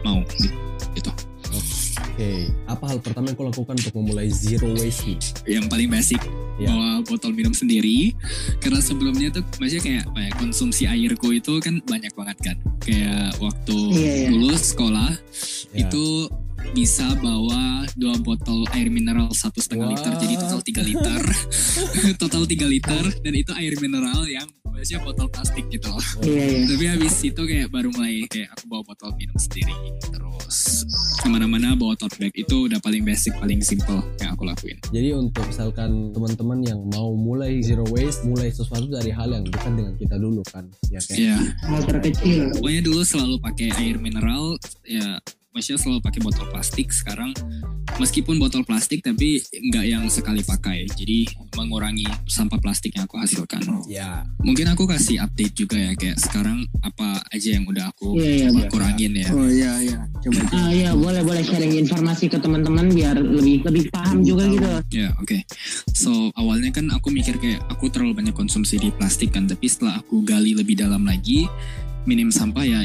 mau 0.01 0.23
gitu 0.95 1.11
Oke, 2.01 2.47
apa 2.65 2.85
hal 2.87 2.99
pertama 3.01 3.33
yang 3.33 3.37
kau 3.37 3.45
lakukan 3.45 3.75
untuk 3.75 3.95
memulai 3.97 4.29
zero 4.29 4.71
waste 4.77 5.41
yang 5.45 5.67
paling 5.67 5.89
basic 5.89 6.21
Ya. 6.61 6.69
bawa 6.69 7.01
botol 7.01 7.33
minum 7.33 7.57
sendiri 7.57 8.13
karena 8.61 8.85
sebelumnya 8.85 9.33
tuh 9.33 9.41
maksudnya 9.57 9.81
kayak 9.81 10.03
apa 10.13 10.21
ya, 10.21 10.31
konsumsi 10.37 10.85
airku 10.85 11.33
itu 11.33 11.57
kan 11.57 11.81
banyak 11.81 12.13
banget 12.13 12.37
kan 12.45 12.57
kayak 12.79 13.33
waktu 13.41 13.79
Iya, 13.97 14.13
iya. 14.13 14.29
dulu 14.29 14.53
sekolah 14.53 15.09
Ya. 15.73 15.89
itu 15.89 16.29
bisa 16.71 17.07
bawa 17.19 17.83
dua 17.93 18.15
botol 18.19 18.63
air 18.73 18.87
mineral 18.87 19.29
satu 19.31 19.59
setengah 19.59 19.91
liter 19.91 20.13
jadi 20.17 20.35
total 20.39 20.61
3 20.63 20.89
liter 20.89 21.23
total 22.23 22.43
3 22.45 22.67
liter 22.67 23.05
dan 23.21 23.33
itu 23.35 23.51
air 23.55 23.75
mineral 23.79 24.23
yang 24.25 24.47
biasanya 24.71 25.03
botol 25.03 25.29
plastik 25.29 25.67
gitu 25.69 25.91
loh 25.91 26.01
Iya 26.23 26.45
iya. 26.47 26.61
tapi 26.65 26.85
habis 26.89 27.15
itu 27.21 27.37
kayak 27.37 27.69
baru 27.69 27.93
mulai 27.93 28.25
kayak 28.25 28.49
aku 28.55 28.65
bawa 28.67 28.83
botol 28.87 29.11
minum 29.13 29.37
sendiri 29.37 29.75
terus 30.09 30.89
ke 31.21 31.29
mana-mana 31.29 31.77
bawa 31.77 31.93
tote 31.95 32.17
bag 32.17 32.33
itu 32.33 32.65
udah 32.65 32.81
paling 32.81 33.05
basic 33.05 33.37
paling 33.37 33.61
simple 33.61 34.01
yang 34.19 34.33
aku 34.33 34.49
lakuin 34.49 34.81
Jadi 34.89 35.13
untuk 35.13 35.45
misalkan 35.45 35.91
teman-teman 36.11 36.59
yang 36.65 36.81
mau 36.89 37.13
mulai 37.13 37.61
zero 37.61 37.85
waste, 37.87 38.25
mulai 38.25 38.49
sesuatu 38.49 38.89
dari 38.89 39.13
hal 39.13 39.29
yang 39.29 39.45
dekat 39.45 39.69
dengan 39.71 39.93
kita 39.95 40.17
dulu 40.17 40.41
kan, 40.49 40.65
ya 40.89 40.97
kayak. 40.99 41.19
ya 41.21 41.37
Hal 41.61 41.81
terkecil. 41.85 42.41
pokoknya 42.57 42.81
dulu 42.81 43.01
selalu 43.03 43.35
pakai 43.39 43.69
air 43.77 43.97
mineral 43.99 44.57
ya 44.83 45.21
maksudnya 45.51 45.79
selalu 45.83 46.01
pakai 46.03 46.21
botol 46.23 46.47
plastik 46.51 46.89
sekarang 46.95 47.35
meskipun 47.99 48.39
botol 48.39 48.63
plastik 48.63 49.03
tapi 49.03 49.43
nggak 49.43 49.85
yang 49.87 50.05
sekali 50.07 50.47
pakai 50.47 50.87
jadi 50.95 51.27
mengurangi 51.59 52.07
sampah 52.31 52.63
plastik 52.63 52.95
yang 52.95 53.11
aku 53.11 53.19
hasilkan 53.19 53.63
Ya, 53.91 54.23
mungkin 54.45 54.71
aku 54.71 54.87
kasih 54.87 55.25
update 55.27 55.55
juga 55.67 55.77
ya 55.77 55.93
kayak 55.99 56.19
sekarang 56.23 56.63
apa 56.87 57.19
aja 57.35 57.59
yang 57.59 57.67
udah 57.67 57.91
aku 57.91 58.15
iya, 58.21 58.47
coba 58.47 58.61
iya. 58.63 58.69
kurangin 58.71 59.13
ya 59.17 59.29
Oh 59.31 59.49
iya 59.49 59.73
iya. 59.83 59.99
Coba. 60.21 60.41
Ah 60.53 60.71
iya 60.71 60.91
boleh 60.93 61.23
boleh 61.25 61.41
sharing 61.41 61.81
informasi 61.81 62.29
ke 62.29 62.37
teman-teman 62.37 62.93
biar 62.93 63.17
lebih 63.17 63.65
lebih 63.65 63.85
paham 63.89 64.21
juga 64.21 64.45
gitu. 64.51 64.69
Ya, 64.93 65.17
oke. 65.17 65.45
So, 65.97 66.35
awalnya 66.37 66.75
kan 66.75 66.93
aku 66.93 67.09
mikir 67.09 67.41
kayak 67.41 67.65
aku 67.73 67.89
terlalu 67.89 68.21
banyak 68.21 68.35
konsumsi 68.37 68.77
di 68.77 68.93
plastik 68.93 69.33
kan, 69.33 69.49
tapi 69.49 69.71
setelah 69.71 70.03
aku 70.03 70.21
gali 70.27 70.53
lebih 70.53 70.77
dalam 70.77 71.09
lagi, 71.09 71.49
minim 72.05 72.29
sampah 72.29 72.65
ya 72.67 72.81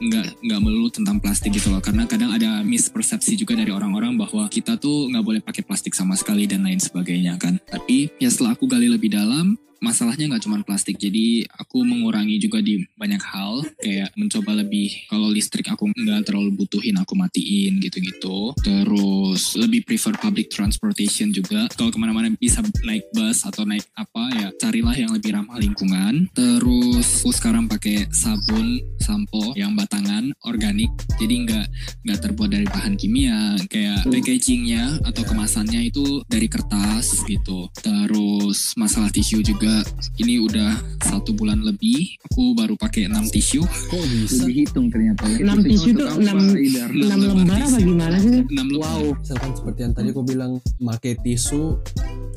nggak 0.00 0.40
nggak 0.40 0.60
melulu 0.60 0.88
tentang 0.88 1.20
plastik 1.20 1.52
gitu 1.54 1.68
loh. 1.68 1.84
Karena 1.84 2.08
kadang 2.08 2.32
ada 2.32 2.64
mispersepsi 2.64 3.36
juga 3.36 3.54
dari 3.54 3.70
orang-orang 3.70 4.16
bahwa 4.16 4.48
kita 4.48 4.80
tuh 4.80 5.12
nggak 5.12 5.24
boleh 5.24 5.40
pakai 5.44 5.62
plastik 5.62 5.92
sama 5.92 6.16
sekali 6.16 6.48
dan 6.48 6.64
lain 6.64 6.80
sebagainya 6.80 7.36
kan. 7.36 7.60
Tapi 7.68 8.08
ya 8.16 8.32
setelah 8.32 8.56
aku 8.56 8.64
gali 8.64 8.88
lebih 8.88 9.12
dalam 9.12 9.60
masalahnya 9.80 10.28
nggak 10.30 10.44
cuma 10.44 10.60
plastik. 10.62 11.00
Jadi 11.00 11.48
aku 11.48 11.82
mengurangi 11.82 12.36
juga 12.36 12.60
di 12.60 12.84
banyak 12.94 13.22
hal. 13.24 13.64
Kayak 13.80 14.12
mencoba 14.14 14.60
lebih 14.60 15.08
kalau 15.08 15.32
listrik 15.32 15.66
aku 15.72 15.88
nggak 15.90 16.28
terlalu 16.28 16.54
butuhin 16.54 17.00
aku 17.00 17.16
matiin 17.16 17.80
gitu-gitu. 17.80 18.52
Terus 18.60 19.56
lebih 19.56 19.88
prefer 19.88 20.14
public 20.20 20.52
transportation 20.52 21.32
juga. 21.32 21.66
Kalau 21.74 21.88
ke 21.88 21.98
mana-mana 21.98 22.30
bisa 22.36 22.60
naik 22.84 23.08
bus 23.16 23.42
atau 23.42 23.64
naik 23.64 23.88
apa 23.96 24.24
ya 24.36 24.48
carilah 24.60 24.94
yang 24.94 25.10
lebih 25.16 25.34
ramah 25.34 25.56
lingkungan. 25.56 26.28
Terus 26.36 27.24
aku 27.24 27.32
sekarang 27.32 27.66
pakai 27.66 28.06
sabun 28.12 28.78
sampo 29.00 29.56
yang 29.56 29.72
batangan 29.72 30.30
organik. 30.44 30.92
Jadi 31.16 31.34
nggak 31.48 31.66
nggak 32.04 32.18
terbuat 32.20 32.50
dari 32.52 32.68
bahan 32.68 32.94
kimia. 33.00 33.56
Kayak 33.66 34.04
packagingnya 34.04 35.00
atau 35.08 35.24
kemasannya 35.24 35.88
itu 35.88 36.20
dari 36.28 36.46
kertas 36.46 37.24
gitu. 37.24 37.72
Terus 37.80 38.76
masalah 38.76 39.08
tisu 39.08 39.40
juga 39.40 39.69
ini 40.18 40.38
udah 40.38 40.70
satu 41.00 41.32
bulan 41.32 41.60
lebih 41.60 42.16
aku 42.22 42.52
baru 42.54 42.74
pakai 42.76 43.08
6 43.08 43.34
tisu 43.34 43.62
kok 43.64 44.04
bisa? 44.06 44.44
Lebih 44.44 44.56
hitung 44.64 44.86
ternyata 44.88 45.22
ya. 45.26 45.36
Enam 45.42 45.58
Itu 45.60 45.68
tisu 45.70 45.88
tuh 45.94 46.06
apa, 46.06 46.20
enam 46.20 46.38
Idar? 46.54 46.88
Enam 46.88 47.00
enam 47.00 47.20
lembar 47.20 47.36
lembar 47.40 47.58
apa 47.66 47.78
gimana 47.80 48.16
sih? 48.18 48.38
6 48.44 48.50
lembar 48.50 48.78
Wow. 48.80 49.02
Misalkan 49.16 49.50
seperti 49.52 49.80
yang 49.82 49.94
tadi 49.94 50.08
aku 50.10 50.22
bilang, 50.22 50.52
pakai 50.78 51.12
tisu 51.20 51.62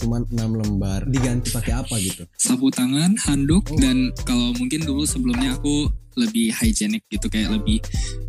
cuma 0.01 0.17
6 0.19 0.35
lembar, 0.35 0.99
diganti 1.07 1.47
pakai 1.49 1.73
apa 1.79 1.95
gitu? 1.97 2.23
sapu 2.35 2.67
tangan, 2.67 3.15
handuk, 3.23 3.63
Oh. 3.69 3.79
dan 3.79 4.11
kalau 4.27 4.51
mungkin 4.57 4.83
dulu 4.83 5.07
sebelumnya 5.07 5.55
aku 5.55 5.87
lebih 6.15 6.53
hygienic 6.53 7.05
gitu 7.09 7.27
kayak 7.29 7.53
lebih 7.55 7.81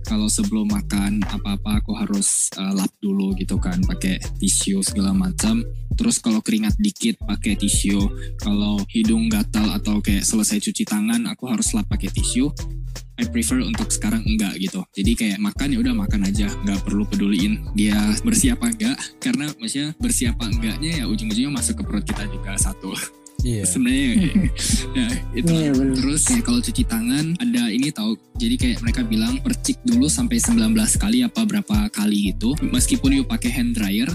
kalau 0.04 0.28
sebelum 0.28 0.68
makan 0.68 1.24
apa-apa 1.24 1.80
aku 1.80 1.92
harus 1.96 2.52
uh, 2.60 2.72
lap 2.76 2.92
dulu 3.00 3.32
gitu 3.40 3.56
kan 3.56 3.80
pakai 3.82 4.20
tisu 4.38 4.84
segala 4.84 5.16
macam. 5.16 5.64
Terus 5.94 6.20
kalau 6.20 6.44
keringat 6.44 6.76
dikit 6.76 7.16
pakai 7.24 7.56
tisu, 7.56 8.10
kalau 8.36 8.82
hidung 8.92 9.32
gatal 9.32 9.72
atau 9.72 10.02
kayak 10.04 10.26
selesai 10.26 10.60
cuci 10.60 10.84
tangan 10.84 11.24
aku 11.30 11.48
harus 11.48 11.72
lap 11.72 11.88
pakai 11.88 12.12
tisu. 12.12 12.52
I 13.14 13.30
prefer 13.30 13.62
untuk 13.62 13.94
sekarang 13.94 14.26
enggak 14.26 14.58
gitu. 14.58 14.82
Jadi 14.90 15.12
kayak 15.14 15.38
makan 15.38 15.70
ya 15.70 15.78
udah 15.78 15.94
makan 15.94 16.26
aja, 16.26 16.50
nggak 16.66 16.82
perlu 16.82 17.06
peduliin 17.06 17.62
dia 17.78 17.96
bersih 18.26 18.58
apa 18.58 18.74
enggak. 18.74 18.98
Karena 19.22 19.46
maksudnya 19.54 19.94
bersih 20.02 20.34
apa 20.34 20.50
enggaknya 20.50 21.02
ya 21.02 21.04
ujung-ujungnya 21.06 21.54
masuk 21.54 21.80
ke 21.80 21.82
perut 21.86 22.04
kita 22.04 22.26
juga 22.26 22.58
satu 22.58 23.23
Iya. 23.44 23.62
sebenarnya 23.68 24.08
ya 24.98 25.06
itu 25.36 25.52
Iya 25.52 25.70
benar. 25.76 25.94
terus 26.00 26.22
ya 26.26 26.40
kalau 26.40 26.58
cuci 26.58 26.82
tangan 26.82 27.36
ada 27.36 27.62
ini 27.68 27.92
tahu 27.92 28.16
jadi 28.34 28.56
kayak 28.56 28.78
mereka 28.80 29.04
bilang 29.04 29.36
percik 29.38 29.76
dulu 29.84 30.08
sampai 30.08 30.40
19 30.40 30.72
kali 30.96 31.20
apa 31.20 31.44
berapa 31.44 31.76
kali 31.92 32.32
gitu 32.32 32.56
meskipun 32.64 33.12
you 33.12 33.24
pakai 33.24 33.52
hand 33.52 33.76
dryer 33.76 34.08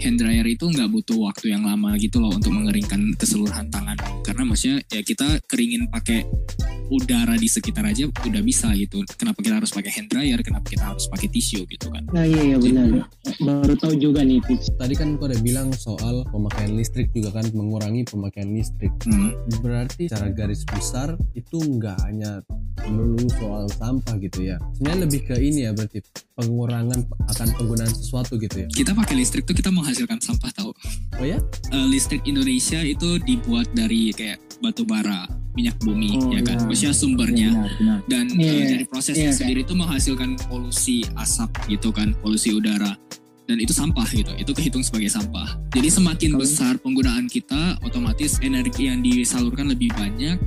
hand 0.00 0.16
dryer 0.16 0.46
itu 0.48 0.64
nggak 0.68 0.88
butuh 0.88 1.18
waktu 1.28 1.52
yang 1.52 1.68
lama 1.68 1.94
gitu 2.00 2.18
loh 2.18 2.32
untuk 2.32 2.52
mengeringkan 2.56 3.14
keseluruhan 3.20 3.68
tangan 3.68 3.96
karena 4.24 4.42
maksudnya 4.48 4.78
ya 4.88 5.00
kita 5.04 5.40
keringin 5.44 5.86
pakai 5.92 6.24
udara 6.92 7.36
di 7.40 7.48
sekitar 7.48 7.84
aja 7.88 8.04
udah 8.08 8.42
bisa 8.44 8.72
gitu 8.76 9.00
kenapa 9.16 9.40
kita 9.40 9.56
harus 9.56 9.72
pakai 9.72 9.90
hand 9.92 10.08
dryer 10.12 10.40
kenapa 10.44 10.68
kita 10.68 10.84
harus 10.84 11.08
pakai 11.08 11.28
tisu 11.32 11.64
gitu 11.68 11.88
kan 11.88 12.04
Nah 12.14 12.22
iya 12.22 12.54
iya 12.54 12.56
benar. 12.62 13.10
Baru 13.42 13.74
tahu 13.74 13.98
juga 13.98 14.22
nih 14.22 14.38
tips. 14.46 14.78
Tadi 14.78 14.94
kan 14.94 15.18
kau 15.18 15.26
udah 15.26 15.40
bilang 15.42 15.74
soal 15.74 16.22
pemakaian 16.30 16.78
listrik 16.78 17.10
juga 17.10 17.34
kan, 17.34 17.50
mengurangi 17.50 18.06
pemakaian 18.06 18.54
listrik. 18.54 18.94
Hmm. 19.02 19.34
Berarti 19.58 20.06
secara 20.06 20.30
garis 20.30 20.62
besar 20.62 21.18
itu 21.34 21.58
nggak 21.58 21.98
hanya 22.06 22.38
melulu 22.84 23.26
soal 23.32 23.64
sampah 23.70 24.14
gitu 24.18 24.44
ya. 24.44 24.56
Sebenarnya 24.74 25.00
lebih 25.06 25.20
ke 25.24 25.34
ini 25.36 25.64
ya 25.64 25.72
berarti 25.72 26.02
pengurangan 26.34 27.00
akan 27.30 27.48
penggunaan 27.54 27.90
sesuatu 27.90 28.34
gitu 28.36 28.66
ya. 28.66 28.68
kita 28.68 28.90
pakai 28.90 29.14
listrik 29.14 29.44
tuh 29.44 29.54
kita 29.54 29.70
menghasilkan 29.70 30.18
sampah 30.18 30.50
tahu 30.50 30.74
Oh 31.14 31.22
ya? 31.22 31.38
eh, 31.70 31.86
listrik 31.86 32.26
Indonesia 32.26 32.82
itu 32.82 33.22
dibuat 33.22 33.70
dari 33.70 34.10
kayak 34.10 34.42
batu 34.58 34.82
bara, 34.82 35.28
minyak 35.52 35.78
bumi, 35.78 36.18
Oh, 36.18 36.32
ya 36.32 36.40
kan? 36.40 36.58
iya. 36.58 36.66
Maksudnya 36.66 36.94
sumbernya. 36.94 37.50
Benar, 37.52 37.70
benar. 37.78 37.98
Dan 38.08 38.24
Iya, 38.32 38.42
eh, 38.42 38.54
iya. 38.56 38.66
dari 38.72 38.84
prosesnya 38.84 39.30
Iya, 39.30 39.36
sendiri 39.36 39.60
itu 39.62 39.74
menghasilkan 39.74 40.30
polusi 40.48 41.06
asap 41.14 41.50
gitu 41.68 41.88
kan, 41.90 42.10
polusi 42.18 42.50
udara. 42.50 42.96
Dan 43.44 43.60
itu 43.60 43.70
sampah 43.70 44.08
gitu, 44.08 44.32
itu 44.34 44.50
kehitung 44.50 44.80
sebagai 44.80 45.12
sampah. 45.12 45.60
Jadi 45.70 45.92
semakin 45.92 46.32
besar 46.34 46.80
penggunaan 46.80 47.28
kita, 47.28 47.76
otomatis 47.84 48.40
energi 48.40 48.88
yang 48.88 49.04
disalurkan 49.04 49.68
lebih 49.68 49.92
banyak, 49.92 50.40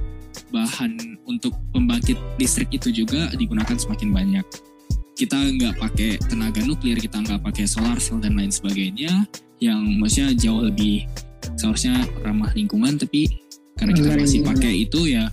bahan 0.51 1.19
untuk 1.27 1.53
pembangkit 1.73 2.17
listrik 2.39 2.71
itu 2.71 2.89
juga 2.93 3.29
digunakan 3.35 3.75
semakin 3.75 4.09
banyak. 4.13 4.45
Kita 5.17 5.37
nggak 5.37 5.81
pakai 5.81 6.21
tenaga 6.29 6.61
nuklir, 6.61 7.01
kita 7.01 7.17
nggak 7.21 7.41
pakai 7.41 7.65
solar 7.65 7.97
cell 7.97 8.21
dan 8.21 8.37
lain 8.37 8.53
sebagainya, 8.53 9.25
yang 9.57 9.81
maksudnya 9.97 10.37
jauh 10.37 10.61
lebih 10.61 11.09
seharusnya 11.57 12.05
ramah 12.21 12.53
lingkungan, 12.53 13.01
tapi 13.01 13.25
karena 13.77 13.93
kita 13.97 14.09
masih 14.13 14.41
lingkungan. 14.41 14.57
pakai 14.61 14.73
itu 14.85 15.01
ya 15.09 15.25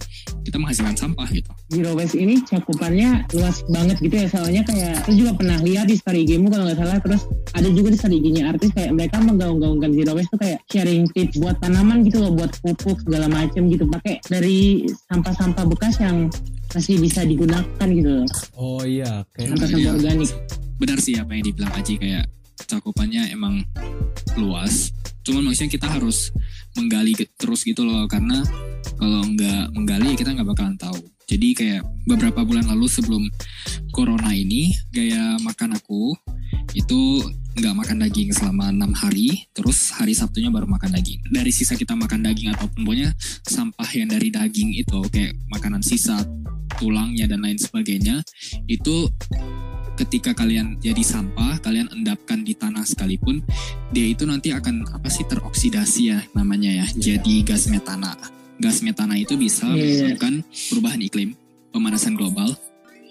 kita 0.55 0.63
menghasilkan 0.63 0.95
sampah 0.95 1.27
gitu. 1.35 1.51
Zero 1.67 1.99
waste 1.99 2.15
ini 2.15 2.39
cakupannya 2.39 3.27
luas 3.35 3.67
banget 3.67 3.99
gitu 3.99 4.15
ya 4.15 4.31
soalnya 4.31 4.63
kayak 4.63 5.03
terus 5.03 5.17
juga 5.19 5.33
pernah 5.35 5.59
lihat 5.59 5.91
di 5.91 5.99
story 5.99 6.23
game 6.23 6.47
kalau 6.47 6.63
nggak 6.63 6.79
salah 6.79 6.99
terus 7.03 7.27
ada 7.51 7.67
juga 7.67 7.91
di 7.91 7.99
story 7.99 8.19
game 8.23 8.47
artis 8.47 8.71
kayak 8.71 8.95
mereka 8.95 9.19
menggaung-gaungkan 9.19 9.91
zero 9.91 10.15
waste 10.15 10.31
tuh 10.31 10.39
kayak 10.39 10.63
sharing 10.71 11.11
tips 11.11 11.43
buat 11.43 11.59
tanaman 11.59 12.07
gitu 12.07 12.23
loh 12.23 12.31
buat 12.31 12.55
pupuk 12.63 13.03
segala 13.03 13.27
macem 13.27 13.67
gitu 13.67 13.83
pakai 13.91 14.23
dari 14.25 14.87
sampah-sampah 15.11 15.67
bekas 15.67 15.99
yang 15.99 16.31
masih 16.71 17.03
bisa 17.03 17.27
digunakan 17.27 17.87
gitu 17.91 18.11
loh 18.15 18.27
Oh 18.55 18.87
iya, 18.87 19.27
kayak 19.35 19.59
sampah-sampah 19.59 19.83
Iya. 19.83 19.91
organik 19.93 20.31
benar 20.75 20.99
sih 20.99 21.19
apa 21.19 21.35
yang 21.35 21.45
dibilang 21.45 21.73
Aji 21.75 21.95
kayak 21.99 22.31
cakupannya 22.67 23.31
emang 23.35 23.63
luas. 24.39 24.95
Cuman 25.25 25.51
maksudnya 25.51 25.73
kita 25.73 25.89
harus 25.89 26.31
menggali 26.77 27.17
terus 27.39 27.65
gitu 27.65 27.87
loh 27.87 28.05
karena 28.11 28.45
kalau 28.99 29.25
nggak 29.25 29.73
menggali 29.73 30.13
ya 30.13 30.17
kita 30.19 30.31
nggak 30.37 30.49
bakalan 30.53 30.77
tahu. 30.77 31.01
Jadi 31.25 31.49
kayak 31.57 31.83
beberapa 32.05 32.45
bulan 32.45 32.69
lalu 32.69 32.85
sebelum 32.85 33.25
corona 33.97 34.37
ini 34.37 34.77
gaya 34.93 35.41
makan 35.41 35.73
aku 35.81 36.13
itu 36.77 37.25
nggak 37.55 37.75
makan 37.75 38.03
daging 38.03 38.35
selama 38.35 38.75
enam 38.75 38.91
hari, 38.93 39.47
terus 39.55 39.95
hari 39.95 40.11
Sabtunya 40.13 40.51
baru 40.51 40.67
makan 40.67 40.91
daging. 40.91 41.23
Dari 41.31 41.55
sisa 41.55 41.79
kita 41.79 41.95
makan 41.95 42.27
daging 42.27 42.51
ataupun 42.51 42.83
pokoknya 42.83 43.15
sampah 43.47 43.89
yang 43.95 44.11
dari 44.11 44.29
daging 44.35 44.75
itu 44.75 44.99
kayak 45.09 45.39
makanan 45.55 45.81
sisa, 45.81 46.19
tulangnya 46.77 47.31
dan 47.31 47.47
lain 47.47 47.57
sebagainya 47.57 48.21
itu 48.67 49.07
ketika 49.95 50.35
kalian 50.35 50.77
jadi 50.83 51.01
sampah, 51.01 51.59
kalian 51.63 51.91
endapkan 51.95 52.43
di 52.43 52.55
tanah 52.55 52.83
sekalipun, 52.83 53.43
dia 53.95 54.07
itu 54.11 54.27
nanti 54.27 54.51
akan 54.51 54.91
apa 54.91 55.07
sih 55.11 55.25
teroksidasi 55.27 56.03
ya 56.11 56.19
namanya 56.35 56.71
ya, 56.71 56.87
Iya. 56.95 57.19
jadi 57.19 57.35
gas 57.47 57.71
metana. 57.71 58.19
Gas 58.59 58.83
metana 58.83 59.19
itu 59.19 59.35
bisa 59.35 59.67
iya. 59.75 60.11
menyebabkan 60.11 60.43
perubahan 60.71 61.01
iklim, 61.03 61.31
pemanasan 61.75 62.15
global, 62.15 62.55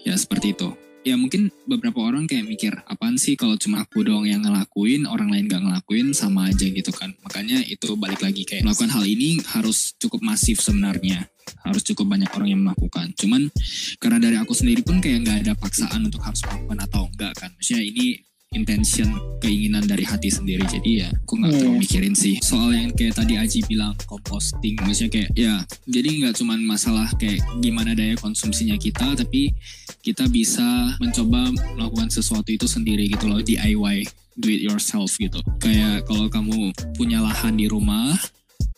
ya 0.04 0.16
seperti 0.16 0.56
itu. 0.56 0.72
Ya 1.04 1.20
mungkin 1.20 1.52
beberapa 1.68 2.00
orang 2.00 2.24
kayak 2.24 2.48
mikir, 2.48 2.72
apaan 2.88 3.20
sih 3.20 3.36
kalau 3.36 3.60
cuma 3.60 3.84
aku 3.84 4.00
doang 4.00 4.24
yang 4.24 4.40
ngelakuin, 4.40 5.04
orang 5.04 5.28
lain 5.28 5.52
gak 5.52 5.60
ngelakuin, 5.60 6.16
sama 6.16 6.48
aja 6.48 6.64
gitu 6.64 6.88
kan. 6.96 7.12
Makanya 7.20 7.60
itu 7.60 7.92
balik 8.00 8.24
lagi 8.24 8.48
kayak 8.48 8.64
melakukan 8.64 8.88
hal 8.88 9.04
ini 9.04 9.36
harus 9.52 9.92
cukup 10.00 10.24
masif 10.24 10.64
sebenarnya. 10.64 11.28
Harus 11.60 11.84
cukup 11.84 12.08
banyak 12.08 12.32
orang 12.32 12.48
yang 12.48 12.64
melakukan. 12.64 13.12
Cuman 13.20 13.52
karena 14.00 14.16
dari 14.16 14.40
aku 14.40 14.56
sendiri 14.56 14.80
pun 14.80 15.04
kayak 15.04 15.28
nggak 15.28 15.38
ada 15.44 15.52
paksaan 15.60 16.08
untuk 16.08 16.24
harus 16.24 16.40
melakukan 16.48 16.78
atau 16.88 17.02
enggak 17.12 17.32
kan. 17.36 17.50
Maksudnya 17.52 17.84
ini 17.84 18.06
intention 18.54 19.10
keinginan 19.38 19.84
dari 19.84 20.02
hati 20.02 20.30
sendiri. 20.30 20.64
Jadi 20.64 21.02
ya 21.02 21.08
aku 21.12 21.36
nggak 21.36 21.52
Iya. 21.52 21.58
terlalu 21.60 21.78
mikirin 21.82 22.14
sih. 22.14 22.34
Soal 22.40 22.72
yang 22.72 22.90
kayak 22.90 23.14
tadi 23.14 23.34
Aji 23.36 23.60
bilang 23.66 23.92
composting 24.06 24.78
maksudnya 24.80 25.10
kayak 25.12 25.30
ya 25.34 25.54
jadi 25.84 26.08
nggak 26.22 26.34
cuman 26.38 26.58
masalah 26.62 27.10
kayak 27.18 27.42
gimana 27.58 27.92
daya 27.92 28.14
konsumsinya 28.16 28.74
kita 28.74 29.14
tapi 29.14 29.52
kita 30.00 30.24
bisa 30.26 30.64
mencoba 30.96 31.52
melakukan 31.76 32.08
sesuatu 32.08 32.48
itu 32.48 32.64
sendiri 32.64 33.04
gitu 33.06 33.26
loh 33.26 33.38
DIY 33.38 34.06
do 34.34 34.48
it 34.48 34.62
yourself 34.62 35.14
gitu. 35.16 35.38
Kayak 35.58 36.06
kalau 36.06 36.26
kamu 36.26 36.70
punya 36.94 37.20
lahan 37.20 37.54
di 37.54 37.68
rumah 37.68 38.16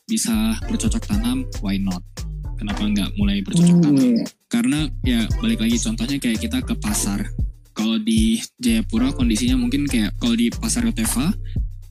bisa 0.04 0.32
bercocok 0.66 1.02
tanam 1.04 1.42
why 1.60 1.76
not? 1.76 2.02
Kenapa 2.56 2.84
nggak 2.84 3.10
mulai 3.16 3.40
bercocok 3.40 3.78
tanam? 3.80 3.96
Hmm, 3.96 4.16
iya. 4.16 4.24
karena 4.46 4.80
ya 5.02 5.26
balik 5.42 5.58
lagi 5.58 5.76
contohnya 5.76 6.16
kayak 6.16 6.38
kita 6.38 6.62
ke 6.62 6.74
pasar 6.78 7.26
kalau 7.86 8.02
di 8.02 8.42
Jayapura 8.58 9.14
kondisinya 9.14 9.54
mungkin 9.54 9.86
kayak 9.86 10.18
kalau 10.18 10.34
di 10.34 10.50
pasar 10.50 10.82
Yotefa 10.82 11.30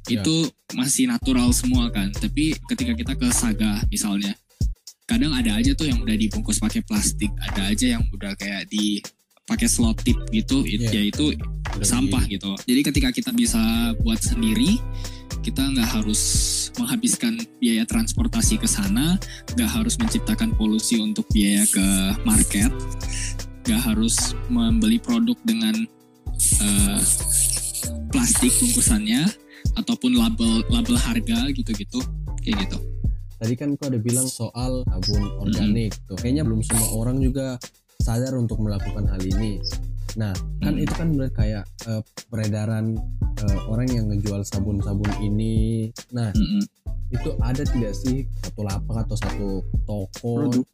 Ya. 0.05 0.21
itu 0.21 0.45
masih 0.77 1.09
natural 1.09 1.49
semua 1.49 1.89
kan 1.89 2.11
tapi 2.13 2.53
ketika 2.69 2.93
kita 2.93 3.17
ke 3.17 3.25
Saga 3.31 3.81
misalnya 3.89 4.37
kadang 5.09 5.33
ada 5.33 5.57
aja 5.57 5.73
tuh 5.73 5.89
yang 5.89 5.97
udah 5.97 6.13
dibungkus 6.13 6.61
pakai 6.61 6.85
plastik 6.85 7.33
ada 7.41 7.73
aja 7.73 7.97
yang 7.97 8.05
udah 8.13 8.37
kayak 8.37 8.69
di 8.69 9.01
pakai 9.49 9.65
slot 9.65 10.05
tip 10.05 10.13
gitu 10.29 10.61
it- 10.61 10.85
Iya. 10.85 10.93
ya 10.93 11.01
itu 11.09 11.33
sampah 11.81 12.21
gitu 12.29 12.53
jadi 12.69 12.85
ketika 12.85 13.09
kita 13.09 13.33
bisa 13.33 13.57
buat 14.05 14.21
sendiri 14.21 14.77
kita 15.41 15.73
nggak 15.73 15.89
harus 15.97 16.21
menghabiskan 16.77 17.41
biaya 17.57 17.81
transportasi 17.89 18.61
ke 18.61 18.69
sana 18.69 19.17
nggak 19.57 19.69
harus 19.73 19.97
menciptakan 19.97 20.53
polusi 20.53 21.01
untuk 21.01 21.25
biaya 21.33 21.65
ke 21.65 21.85
market 22.21 22.69
nggak 23.65 23.81
harus 23.81 24.37
membeli 24.47 25.01
produk 25.01 25.35
dengan 25.41 25.73
eh, 26.61 27.01
plastik 28.13 28.53
bungkusannya 28.61 29.25
ataupun 29.75 30.15
label 30.15 30.63
label 30.71 30.95
harga 30.95 31.49
gitu-gitu 31.51 31.99
kayak 32.45 32.69
gitu 32.69 32.77
Tadi 33.35 33.51
kan 33.59 33.75
kau 33.75 33.91
ada 33.91 33.99
bilang 33.99 34.25
soal 34.31 34.87
sabun 34.87 35.27
organik 35.43 35.91
tuh. 36.07 36.15
Kayaknya 36.15 36.47
belum 36.47 36.63
semua 36.63 36.87
orang 36.95 37.19
juga 37.19 37.59
sadar 37.99 38.31
untuk 38.39 38.63
melakukan 38.63 39.11
hal 39.11 39.19
ini. 39.19 39.59
Nah, 40.15 40.31
kan 40.63 40.79
Hmm. 40.79 40.83
itu 40.87 40.93
kan 40.95 41.07
berarti 41.11 41.35
kayak 41.35 41.63
eh, 41.83 42.01
peredaran 42.31 42.95
eh, 43.35 43.59
orang 43.67 43.91
yang 43.91 44.07
ngejual 44.07 44.39
sabun-sabun 44.47 45.11
ini. 45.19 45.91
Nah, 46.15 46.31
Mm-mm. 46.31 46.63
itu 47.11 47.29
ada 47.43 47.63
tidak 47.67 47.91
sih 47.91 48.23
satu 48.39 48.63
lapak 48.63 49.03
atau 49.03 49.19
satu 49.19 49.47
toko 49.83 50.31
Produk. 50.47 50.65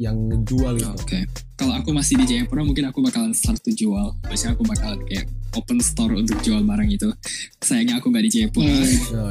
Yang 0.00 0.16
ngejual 0.32 0.80
gitu? 0.80 0.96
Oke, 0.96 1.28
kalau 1.60 1.76
aku 1.76 1.92
masih 1.92 2.16
di 2.24 2.24
Jayapura 2.24 2.64
mungkin 2.64 2.88
aku 2.88 3.04
bakalan 3.04 3.36
start 3.36 3.60
to 3.60 3.68
jual. 3.76 4.16
Biasanya 4.24 4.56
aku 4.56 4.64
bakalan 4.64 4.96
kayak 5.04 5.28
open 5.52 5.76
store 5.84 6.16
untuk 6.16 6.40
jual 6.40 6.64
barang 6.64 6.88
itu. 6.88 7.12
Sayangnya 7.60 8.00
aku 8.00 8.08
nggak 8.08 8.24
di 8.24 8.30
Jayapura. 8.32 8.64
Oh, 8.64 8.80
iya. 8.80 9.22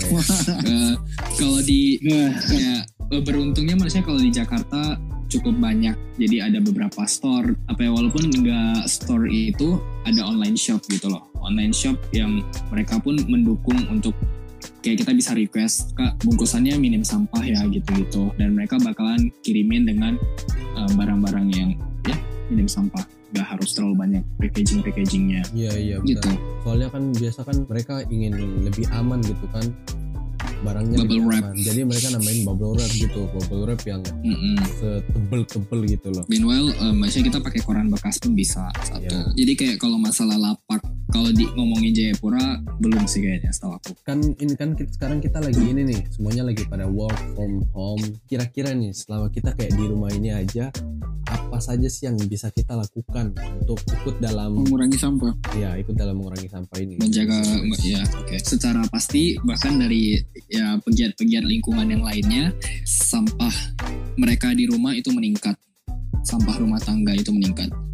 Eh, 0.70 0.94
kalau 1.42 1.60
di 1.66 1.98
ya 2.54 2.86
eh, 2.86 3.22
beruntungnya 3.26 3.74
maksudnya 3.74 4.06
kalau 4.06 4.22
di 4.22 4.30
Jakarta 4.30 5.02
cukup 5.30 5.58
banyak. 5.58 5.98
Jadi 6.22 6.38
ada 6.38 6.62
beberapa 6.62 7.02
store. 7.10 7.58
Apa 7.66 7.90
ya 7.90 7.92
walaupun 7.94 8.30
enggak 8.30 8.86
store 8.86 9.26
itu 9.26 9.82
ada 10.06 10.22
online 10.22 10.54
shop 10.58 10.86
gitu 10.86 11.10
loh. 11.10 11.26
Online 11.42 11.74
shop 11.74 11.98
yang 12.14 12.46
mereka 12.70 13.02
pun 13.02 13.18
mendukung 13.26 13.78
untuk 13.90 14.14
kayak 14.80 15.04
kita 15.04 15.12
bisa 15.12 15.32
request 15.36 15.92
kak 15.94 16.16
bungkusannya 16.24 16.76
minim 16.80 17.04
sampah 17.04 17.44
ya 17.44 17.60
gitu-gitu 17.68 18.32
dan 18.40 18.56
mereka 18.56 18.80
bakalan 18.80 19.28
kirimin 19.44 19.84
dengan 19.84 20.16
eh, 20.76 20.92
barang-barang 20.96 21.48
yang 21.52 21.70
ya 22.08 22.16
minim 22.48 22.68
sampah 22.68 23.04
nggak 23.30 23.46
harus 23.46 23.78
terlalu 23.78 23.96
banyak 23.96 24.24
packaging 24.42 24.82
packagingnya 24.82 25.46
Iya 25.54 25.72
iya 25.78 25.96
gitu 26.02 26.18
betul. 26.18 26.36
Soalnya 26.66 26.88
kan 26.90 27.04
biasa 27.14 27.40
kan 27.46 27.58
mereka 27.70 27.94
ingin 28.10 28.34
lebih 28.66 28.90
aman 28.90 29.22
gitu 29.22 29.46
kan 29.54 29.66
barangnya 30.60 30.98
Bubble 31.08 31.24
wrap. 31.24 31.44
aman. 31.46 31.56
Jadi 31.56 31.80
mereka 31.88 32.08
nambahin 32.12 32.42
bubble 32.44 32.76
wrap 32.76 32.92
gitu, 32.92 33.22
bubble 33.32 33.64
wrap 33.64 33.82
yang 33.88 34.02
Mm-mm. 34.24 34.60
setebel-tebel 34.76 35.80
gitu 35.88 36.08
loh. 36.12 36.26
Meanwhile, 36.28 36.68
eh, 36.74 36.92
maksudnya 36.92 37.32
kita 37.32 37.40
pakai 37.40 37.62
koran 37.64 37.88
bekas 37.88 38.20
pun 38.20 38.36
bisa 38.36 38.68
satu. 38.84 39.00
Iya. 39.08 39.32
Jadi 39.40 39.52
kayak 39.56 39.78
kalau 39.80 39.96
masalah 39.96 40.36
lapak, 40.36 40.84
kalau 41.10 41.30
di 41.34 41.46
ngomongin 41.58 41.92
Jayapura 41.94 42.62
belum 42.78 43.04
sih 43.10 43.26
kayaknya 43.26 43.50
setahu 43.50 43.74
aku. 43.82 43.92
Kan 44.06 44.22
ini 44.38 44.54
kan 44.54 44.78
kita, 44.78 44.90
sekarang 44.94 45.20
kita 45.20 45.42
lagi 45.42 45.62
ini 45.62 45.82
nih, 45.86 46.02
semuanya 46.14 46.46
lagi 46.46 46.64
pada 46.70 46.86
work 46.86 47.18
from 47.34 47.66
home. 47.74 48.02
Kira-kira 48.30 48.72
nih 48.78 48.94
selama 48.94 49.34
kita 49.34 49.58
kayak 49.58 49.74
di 49.74 49.86
rumah 49.90 50.14
ini 50.14 50.30
aja, 50.30 50.70
apa 51.30 51.58
saja 51.62 51.86
sih 51.90 52.10
yang 52.10 52.18
bisa 52.30 52.50
kita 52.54 52.74
lakukan 52.78 53.34
untuk 53.62 53.82
ikut 53.86 54.22
dalam 54.22 54.54
mengurangi 54.58 54.98
sampah 54.98 55.34
ya 55.58 55.78
ikut 55.78 55.94
dalam 55.94 56.18
mengurangi 56.18 56.50
sampah 56.50 56.78
ini? 56.78 57.02
Menjaga, 57.02 57.42
ya 57.82 58.02
oke. 58.06 58.38
Secara 58.42 58.86
pasti 58.90 59.38
bahkan 59.42 59.82
dari 59.82 60.18
ya 60.50 60.78
pegiat-pegiat 60.82 61.46
lingkungan 61.46 61.90
yang 61.90 62.06
lainnya, 62.06 62.54
sampah 62.86 63.54
mereka 64.18 64.54
di 64.54 64.70
rumah 64.70 64.94
itu 64.94 65.10
meningkat, 65.10 65.58
sampah 66.22 66.56
rumah 66.62 66.82
tangga 66.82 67.18
itu 67.18 67.34
meningkat. 67.34 67.89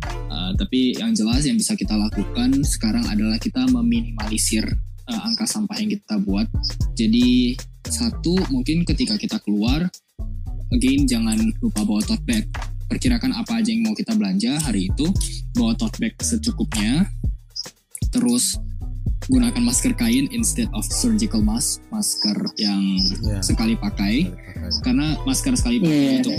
Eh, 0.46 0.54
tapi 0.54 0.94
yang 0.94 1.10
jelas 1.10 1.42
yang 1.42 1.58
bisa 1.58 1.74
kita 1.74 1.98
lakukan 1.98 2.62
sekarang 2.62 3.02
adalah 3.10 3.42
kita 3.42 3.66
meminimalisir 3.66 4.62
eh, 5.10 5.22
angka 5.26 5.50
sampah 5.50 5.74
yang 5.82 5.90
kita 5.90 6.22
buat. 6.22 6.46
Jadi 6.94 7.58
satu 7.86 8.38
mungkin 8.50 8.86
ketika 8.86 9.18
kita 9.18 9.42
keluar, 9.42 9.90
again 10.70 11.10
jangan 11.10 11.38
lupa 11.62 11.82
bawa 11.82 12.02
tote 12.06 12.22
bag. 12.26 12.46
Perkirakan 12.86 13.34
apa 13.34 13.58
aja 13.58 13.74
yang 13.74 13.82
mau 13.82 13.98
kita 13.98 14.14
belanja 14.14 14.62
hari 14.62 14.94
itu, 14.94 15.10
bawa 15.58 15.74
tote 15.74 15.98
bag 15.98 16.14
secukupnya. 16.22 17.10
Terus 18.14 18.62
gunakan 19.26 19.58
masker 19.58 19.98
kain 19.98 20.30
instead 20.30 20.70
of 20.78 20.86
surgical 20.86 21.42
mask, 21.42 21.82
masker 21.90 22.38
yang 22.62 23.02
Ya, 23.26 23.42
sekali 23.42 23.74
pakai 23.74 24.30
pakai. 24.30 24.82
karena 24.86 25.18
masker 25.26 25.58
sekali 25.58 25.82
pakai 25.82 25.98
Iya. 25.98 26.22
itu 26.22 26.32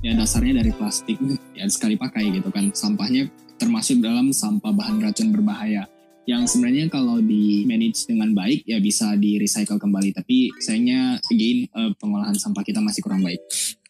ya 0.00 0.16
dasarnya 0.16 0.60
dari 0.64 0.72
plastik 0.72 1.20
ya 1.52 1.64
sekali 1.68 1.96
pakai 1.96 2.32
gitu 2.40 2.48
kan. 2.48 2.72
Sampahnya 2.72 3.28
termasuk 3.60 4.00
dalam 4.00 4.32
sampah 4.32 4.72
bahan 4.72 5.00
racun 5.00 5.32
berbahaya. 5.32 5.84
Yang 6.28 6.56
sebenarnya 6.56 6.86
kalau 6.92 7.18
di 7.18 7.64
manage 7.66 8.06
dengan 8.06 8.30
baik 8.36 8.62
ya 8.68 8.78
bisa 8.78 9.16
di 9.16 9.40
recycle 9.40 9.80
kembali. 9.80 10.12
Tapi 10.16 10.52
sayangnya 10.60 11.18
again 11.32 11.66
eh, 11.66 11.92
pengolahan 11.96 12.36
sampah 12.36 12.62
kita 12.64 12.78
masih 12.78 13.00
kurang 13.04 13.24
baik. 13.24 13.40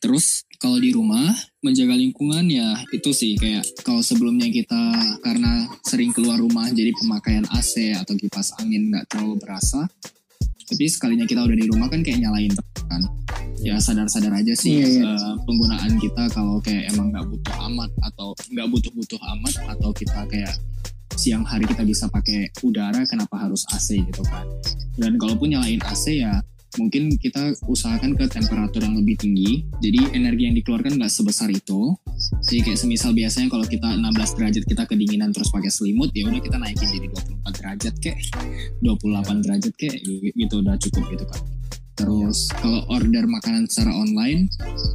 Terus 0.01 0.49
kalau 0.57 0.81
di 0.81 0.95
rumah 0.95 1.31
menjaga 1.61 1.93
lingkungan 1.99 2.47
ya 2.49 2.81
itu 2.95 3.11
sih. 3.13 3.37
Kayak 3.37 3.67
kalau 3.85 4.01
sebelumnya 4.01 4.49
kita 4.49 4.95
karena 5.21 5.69
sering 5.85 6.15
keluar 6.17 6.41
rumah 6.41 6.71
jadi 6.71 6.95
pemakaian 6.97 7.45
AC 7.51 7.93
atau 7.99 8.15
kipas 8.17 8.57
angin 8.63 8.89
nggak 8.95 9.11
terlalu 9.11 9.37
berasa 9.43 9.91
tapi 10.71 10.87
sekalinya 10.87 11.27
kita 11.27 11.43
udah 11.43 11.57
di 11.59 11.67
rumah 11.67 11.91
kan 11.91 11.99
kayak 11.99 12.23
nyalain 12.23 12.55
kan 12.87 13.03
ya 13.61 13.77
sadar-sadar 13.77 14.33
aja 14.41 14.57
sih 14.57 14.81
Iya, 14.81 14.87
iya. 14.89 15.13
eh, 15.13 15.35
penggunaan 15.45 15.93
kita 16.01 16.23
kalau 16.33 16.57
kayak 16.65 16.89
emang 16.93 17.13
nggak 17.13 17.27
butuh 17.29 17.57
amat 17.69 17.91
atau 18.09 18.29
nggak 18.49 18.69
butuh-butuh 18.73 19.21
amat 19.37 19.55
atau 19.69 19.91
kita 19.93 20.21
kayak 20.29 20.55
siang 21.21 21.45
hari 21.45 21.69
kita 21.69 21.85
bisa 21.85 22.09
pakai 22.09 22.49
udara 22.65 23.05
kenapa 23.05 23.37
harus 23.37 23.67
AC 23.69 24.01
gitu 24.01 24.23
kan? 24.25 24.47
Dan 24.97 25.21
kalaupun 25.21 25.53
nyalain 25.53 25.83
AC 25.85 26.25
ya 26.25 26.41
mungkin 26.79 27.11
kita 27.19 27.51
usahakan 27.67 28.15
ke 28.15 28.31
temperatur 28.31 28.81
yang 28.81 28.95
lebih 28.97 29.19
tinggi. 29.19 29.67
Jadi 29.83 30.15
energi 30.17 30.49
yang 30.49 30.55
dikeluarkan 30.57 30.97
nggak 30.97 31.13
sebesar 31.13 31.51
itu. 31.51 31.93
Jadi 32.47 32.63
kayak 32.63 32.79
semisal 32.79 33.11
biasanya 33.13 33.51
kalau 33.51 33.67
kita 33.67 33.91
16 33.91 34.39
derajat 34.39 34.65
kita 34.65 34.83
kedinginan 34.87 35.35
terus 35.35 35.51
pakai 35.51 35.69
selimut 35.69 36.09
ya 36.15 36.31
udah 36.31 36.41
kita 36.41 36.57
naikin 36.57 36.89
jadi 36.89 37.07
24 37.11 37.59
derajat 37.59 37.95
kek. 38.01 38.17
28 38.81 39.45
derajat 39.45 39.75
kek 39.77 39.95
gitu 40.33 40.55
udah 40.63 40.79
cukup 40.79 41.05
gitu 41.11 41.27
kan 41.27 41.43
Terus 42.01 42.49
kalau 42.57 42.81
order 42.89 43.29
makanan 43.29 43.69
secara 43.69 43.93
online, 43.93 44.49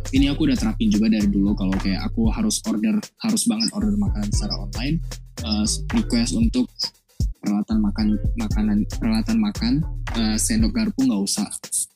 ini 0.09 0.25
aku 0.33 0.49
udah 0.49 0.57
terapin 0.57 0.89
juga 0.89 1.05
dari 1.05 1.29
dulu 1.29 1.53
kalau 1.53 1.77
kayak 1.77 2.01
aku 2.01 2.33
harus 2.33 2.57
order, 2.65 2.97
harus 3.21 3.45
banget 3.45 3.69
order 3.77 3.93
makanan 3.93 4.29
secara 4.33 4.57
online, 4.57 4.97
eh, 5.45 5.65
request 5.93 6.33
untuk 6.33 6.65
peralatan 7.45 7.77
makan 7.77 8.07
makanan 8.41 8.77
peralatan 8.97 9.37
makan 9.37 9.73
eh, 10.17 10.37
sendok 10.41 10.73
garpu 10.73 11.05
nggak 11.05 11.21
usah. 11.21 11.45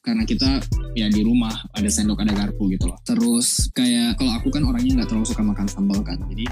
Karena 0.06 0.22
kita 0.30 0.62
ya 0.94 1.10
di 1.10 1.26
rumah 1.26 1.58
ada 1.74 1.90
sendok 1.90 2.22
ada 2.22 2.38
garpu 2.38 2.70
gitu 2.70 2.86
loh. 2.86 3.02
Terus 3.02 3.74
kayak 3.74 4.22
kalau 4.22 4.38
aku 4.38 4.54
kan 4.54 4.62
orangnya 4.62 5.02
nggak 5.02 5.10
terlalu 5.10 5.26
suka 5.26 5.42
makan 5.42 5.66
sambal 5.66 6.06
kan 6.06 6.22
jadi 6.30 6.46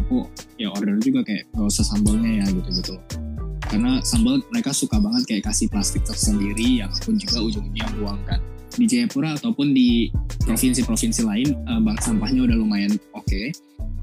aku 0.00 0.24
ya 0.56 0.72
order 0.72 0.96
juga 1.04 1.20
kayak 1.20 1.44
nggak 1.52 1.68
usah 1.68 1.84
sambalnya 1.84 2.40
ya 2.40 2.46
gitu 2.56 2.70
gitu 2.72 2.92
loh 2.96 3.27
karena 3.68 4.00
sambal 4.00 4.40
mereka 4.48 4.72
suka 4.72 4.96
banget 4.96 5.22
kayak 5.28 5.44
kasih 5.52 5.68
plastik 5.68 6.02
tersendiri 6.04 6.80
yang 6.80 6.92
pun 7.04 7.20
juga 7.20 7.44
ujung-ujungnya 7.44 7.86
buang 8.00 8.20
kan. 8.24 8.40
Di 8.74 8.84
Jayapura 8.88 9.36
ataupun 9.36 9.76
di 9.76 10.08
provinsi-provinsi 10.44 11.22
lain 11.24 11.48
eh, 11.52 11.80
bank 11.84 12.00
sampahnya 12.00 12.48
udah 12.48 12.56
lumayan 12.56 12.92
oke. 13.12 13.42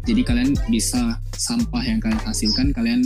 Jadi 0.05 0.21
kalian 0.21 0.53
bisa 0.69 1.17
sampah 1.33 1.81
yang 1.81 1.97
kalian 1.97 2.21
hasilkan 2.21 2.69
kalian 2.77 3.01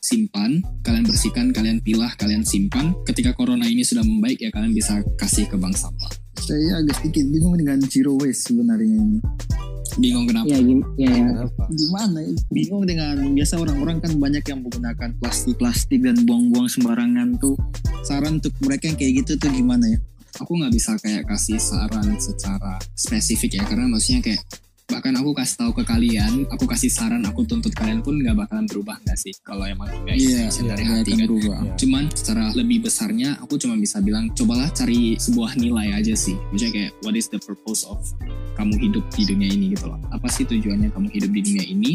simpan 0.00 0.64
kalian 0.80 1.04
bersihkan 1.04 1.52
kalian 1.52 1.84
pilah 1.84 2.12
kalian 2.16 2.40
simpan. 2.40 2.96
Ketika 3.04 3.36
corona 3.36 3.68
ini 3.68 3.84
sudah 3.84 4.00
membaik 4.00 4.40
ya 4.40 4.48
kalian 4.48 4.72
bisa 4.72 5.04
kasih 5.20 5.44
ke 5.44 5.60
bank 5.60 5.76
sampah 5.76 6.27
Saya 6.38 6.80
agak 6.80 7.02
sedikit 7.02 7.24
bingung 7.28 7.54
dengan 7.58 7.78
zero 7.86 8.14
waste 8.18 8.50
sebenarnya 8.52 8.96
ini. 8.98 9.18
Bingung 9.98 10.30
kenapa? 10.30 10.46
Ya, 10.46 10.58
gim- 10.62 10.86
ya, 10.94 11.10
ya. 11.10 11.28
Gimana 11.74 12.18
ya? 12.22 12.32
Bingung 12.54 12.84
dengan 12.86 13.14
biasa 13.34 13.54
orang-orang 13.58 13.98
kan 13.98 14.12
banyak 14.14 14.44
yang 14.46 14.62
menggunakan 14.62 15.10
plastik-plastik 15.18 16.00
dan 16.06 16.22
buang-buang 16.22 16.70
sembarangan 16.70 17.34
tuh. 17.42 17.58
Saran 18.06 18.38
untuk 18.38 18.54
mereka 18.62 18.86
yang 18.88 18.96
kayak 18.96 19.12
gitu 19.26 19.32
tuh 19.36 19.50
gimana 19.50 19.90
ya? 19.90 19.98
aku 20.38 20.52
nggak 20.54 20.70
bisa 20.74 20.94
kayak 21.02 21.26
kasih 21.26 21.58
saran 21.58 22.14
secara 22.20 22.78
spesifik 22.94 23.58
ya 23.58 23.62
karena 23.66 23.90
maksudnya 23.90 24.22
kayak 24.22 24.40
bahkan 24.88 25.12
aku 25.20 25.36
kasih 25.36 25.56
tahu 25.60 25.72
ke 25.76 25.84
kalian 25.84 26.48
aku 26.48 26.64
kasih 26.64 26.88
saran 26.88 27.20
aku 27.28 27.44
tuntut 27.44 27.76
kalian 27.76 28.00
pun 28.00 28.16
nggak 28.24 28.32
bakalan 28.34 28.64
berubah 28.64 28.96
nggak 29.04 29.18
sih? 29.20 29.36
Kalau 29.44 29.68
emang 29.68 29.92
nggak 30.08 30.16
Iya, 30.16 30.48
intention 30.48 30.64
iya, 30.64 30.70
dari 30.72 30.82
nggak 30.82 30.96
hati 30.96 31.12
kan? 31.12 31.26
berubah. 31.28 31.58
Iya. 31.60 31.72
cuman 31.76 32.04
secara 32.16 32.44
lebih 32.56 32.78
besarnya 32.88 33.28
aku 33.38 33.54
cuma 33.60 33.74
bisa 33.76 34.00
bilang 34.00 34.32
cobalah 34.32 34.68
cari 34.72 35.14
sebuah 35.20 35.60
nilai 35.60 35.92
aja 35.92 36.14
sih. 36.16 36.36
Maksudnya 36.50 36.72
kayak 36.72 36.92
what 37.04 37.12
is 37.12 37.28
the 37.28 37.36
purpose 37.38 37.84
of 37.84 38.00
kamu 38.56 38.74
hidup 38.80 39.04
di 39.12 39.22
dunia 39.28 39.48
ini? 39.52 39.76
Gitu 39.76 39.84
loh. 39.84 40.00
Apa 40.08 40.26
sih 40.32 40.48
tujuannya 40.48 40.88
kamu 40.88 41.08
hidup 41.12 41.30
di 41.36 41.40
dunia 41.44 41.64
ini? 41.68 41.92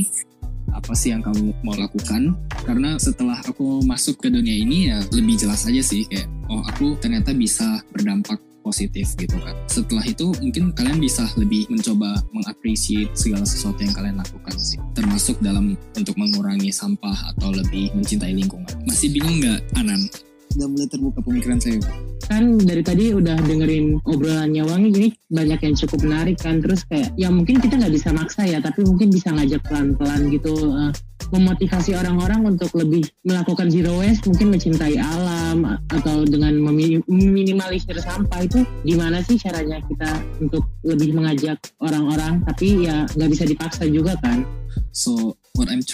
Apa 0.69 0.93
sih 0.93 1.11
yang 1.11 1.25
kamu 1.25 1.49
mau 1.65 1.73
lakukan? 1.73 2.37
Karena 2.63 2.95
setelah 2.97 3.41
aku 3.41 3.81
masuk 3.83 4.21
ke 4.21 4.29
dunia 4.29 4.53
ini 4.53 4.93
ya 4.93 5.01
lebih 5.09 5.35
jelas 5.35 5.65
aja 5.65 5.81
sih 5.81 6.05
kayak 6.05 6.29
oh 6.47 6.61
aku 6.63 6.93
ternyata 7.01 7.33
bisa 7.33 7.81
berdampak 7.89 8.37
positif 8.63 9.11
gitu 9.19 9.35
kan. 9.43 9.53
Setelah 9.67 10.07
itu 10.07 10.31
mungkin 10.39 10.71
kalian 10.71 10.97
bisa 11.03 11.27
lebih 11.35 11.67
mencoba 11.67 12.23
mengapresiasi 12.31 13.11
segala 13.13 13.45
sesuatu 13.45 13.83
yang 13.83 13.93
kalian 13.93 14.17
lakukan 14.17 14.55
sih. 14.57 14.79
Termasuk 14.95 15.37
dalam 15.43 15.75
untuk 15.93 16.15
mengurangi 16.15 16.71
sampah 16.71 17.35
atau 17.35 17.51
lebih 17.51 17.91
mencintai 17.93 18.33
lingkungan. 18.33 18.71
Masih 18.87 19.11
bingung 19.13 19.43
nggak 19.43 19.59
Anan 19.77 20.07
Udah 20.53 20.67
mulai 20.69 20.87
terbuka 20.89 21.19
pemikiran 21.25 21.57
saya. 21.57 21.79
Kan 22.23 22.55
dari 22.61 22.79
tadi 22.85 23.11
udah 23.11 23.35
dengerin 23.43 23.99
obrolannya 24.07 24.63
Wangi 24.63 24.89
gini 24.93 25.09
banyak 25.27 25.59
yang 25.59 25.75
cukup 25.75 25.99
menarik 26.05 26.37
kan. 26.39 26.61
Terus 26.63 26.85
kayak 26.87 27.11
ya 27.17 27.27
mungkin 27.33 27.59
kita 27.59 27.75
nggak 27.77 27.93
bisa 27.93 28.09
maksa 28.13 28.45
ya 28.47 28.61
tapi 28.61 28.85
mungkin 28.85 29.09
bisa 29.11 29.33
ngajak 29.33 29.61
pelan-pelan 29.67 30.31
gitu 30.31 30.53
eh, 30.71 30.91
memotivasi 31.33 31.97
orang-orang 31.97 32.45
untuk 32.55 32.69
lebih 32.77 33.03
melakukan 33.25 33.67
zero 33.73 33.97
waste 33.97 34.29
mungkin 34.29 34.53
mencintai 34.53 34.95
alam 35.01 35.81
atau 35.89 36.23
dengan 36.23 36.53
memi- 36.61 37.03
meminimalisir 37.09 37.97
sampah. 37.97 38.45
Itu 38.45 38.61
gimana 38.85 39.25
sih 39.25 39.41
caranya 39.41 39.81
kita 39.83 40.09
untuk 40.39 40.63
lebih 40.85 41.17
mengajak 41.17 41.57
orang-orang? 41.81 42.45
Tapi 42.45 42.85
ya 42.85 43.09
nggak 43.17 43.29
bisa 43.33 43.43
dipaksa 43.49 43.83
juga 43.89 44.13
kan? 44.21 44.45
So 44.93 45.32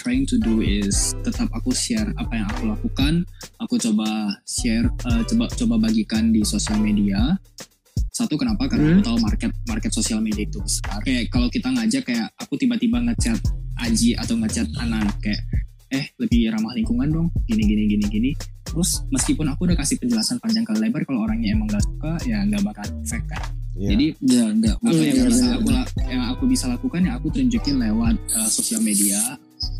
trying 0.00 0.24
to 0.24 0.40
do 0.40 0.58
is 0.58 1.12
tetap 1.20 1.52
aku 1.52 1.70
share 1.70 2.08
apa 2.16 2.32
yang 2.34 2.48
aku 2.48 2.62
lakukan. 2.66 3.22
Aku 3.60 3.76
coba 3.78 4.08
share, 4.42 4.88
eh, 4.88 5.22
coba 5.26 5.44
coba 5.50 5.74
bagikan 5.78 6.32
di 6.32 6.40
sosial 6.42 6.80
media. 6.80 7.36
Satu 8.10 8.34
kenapa? 8.34 8.64
Karena 8.66 8.96
aku 8.96 9.04
tahu 9.06 9.18
market 9.18 9.52
market 9.64 9.92
sosial 9.92 10.18
media 10.18 10.42
itu 10.42 10.58
besar. 10.58 10.98
Kayak 11.00 11.28
kalau 11.28 11.46
kita 11.46 11.68
ngajak 11.68 12.02
kayak 12.02 12.28
aku 12.34 12.56
tiba-tiba 12.56 12.98
ngechat 13.02 13.36
Aji 13.78 14.12
atau 14.12 14.36
ngechat 14.36 14.68
Anan 14.76 15.08
kayak 15.18 15.40
eh 15.90 16.06
lebih 16.16 16.48
ramah 16.48 16.70
lingkungan 16.70 17.08
dong 17.08 17.26
gini 17.44 17.66
gini 17.66 17.82
gini 17.88 18.04
gini 18.06 18.30
terus 18.62 19.02
meskipun 19.10 19.42
aku 19.48 19.66
udah 19.66 19.74
kasih 19.74 19.98
penjelasan 19.98 20.38
panjang 20.38 20.62
kali 20.62 20.86
lebar 20.86 21.02
kalau 21.02 21.26
orangnya 21.26 21.50
emang 21.50 21.66
gak 21.66 21.82
suka 21.82 22.14
ya 22.22 22.46
nggak 22.46 22.62
bakal 22.62 22.86
efek 23.02 23.26
kan 23.26 23.42
Iya. 23.74 23.88
jadi 23.90 24.06
Ya, 24.22 24.44
enggak. 24.46 24.74
apa 24.76 24.86
Iya, 24.86 25.00
yang 25.00 25.10
iya, 25.10 25.24
bisa 25.26 25.40
benar, 25.40 25.56
aku 25.56 25.68
la- 25.72 25.90
yang 26.06 26.22
aku 26.28 26.42
bisa 26.46 26.64
lakukan 26.68 27.00
ya 27.02 27.12
aku 27.16 27.26
tunjukin 27.32 27.76
lewat 27.80 28.14
uh, 28.30 28.46
sosial 28.46 28.80
media 28.80 29.18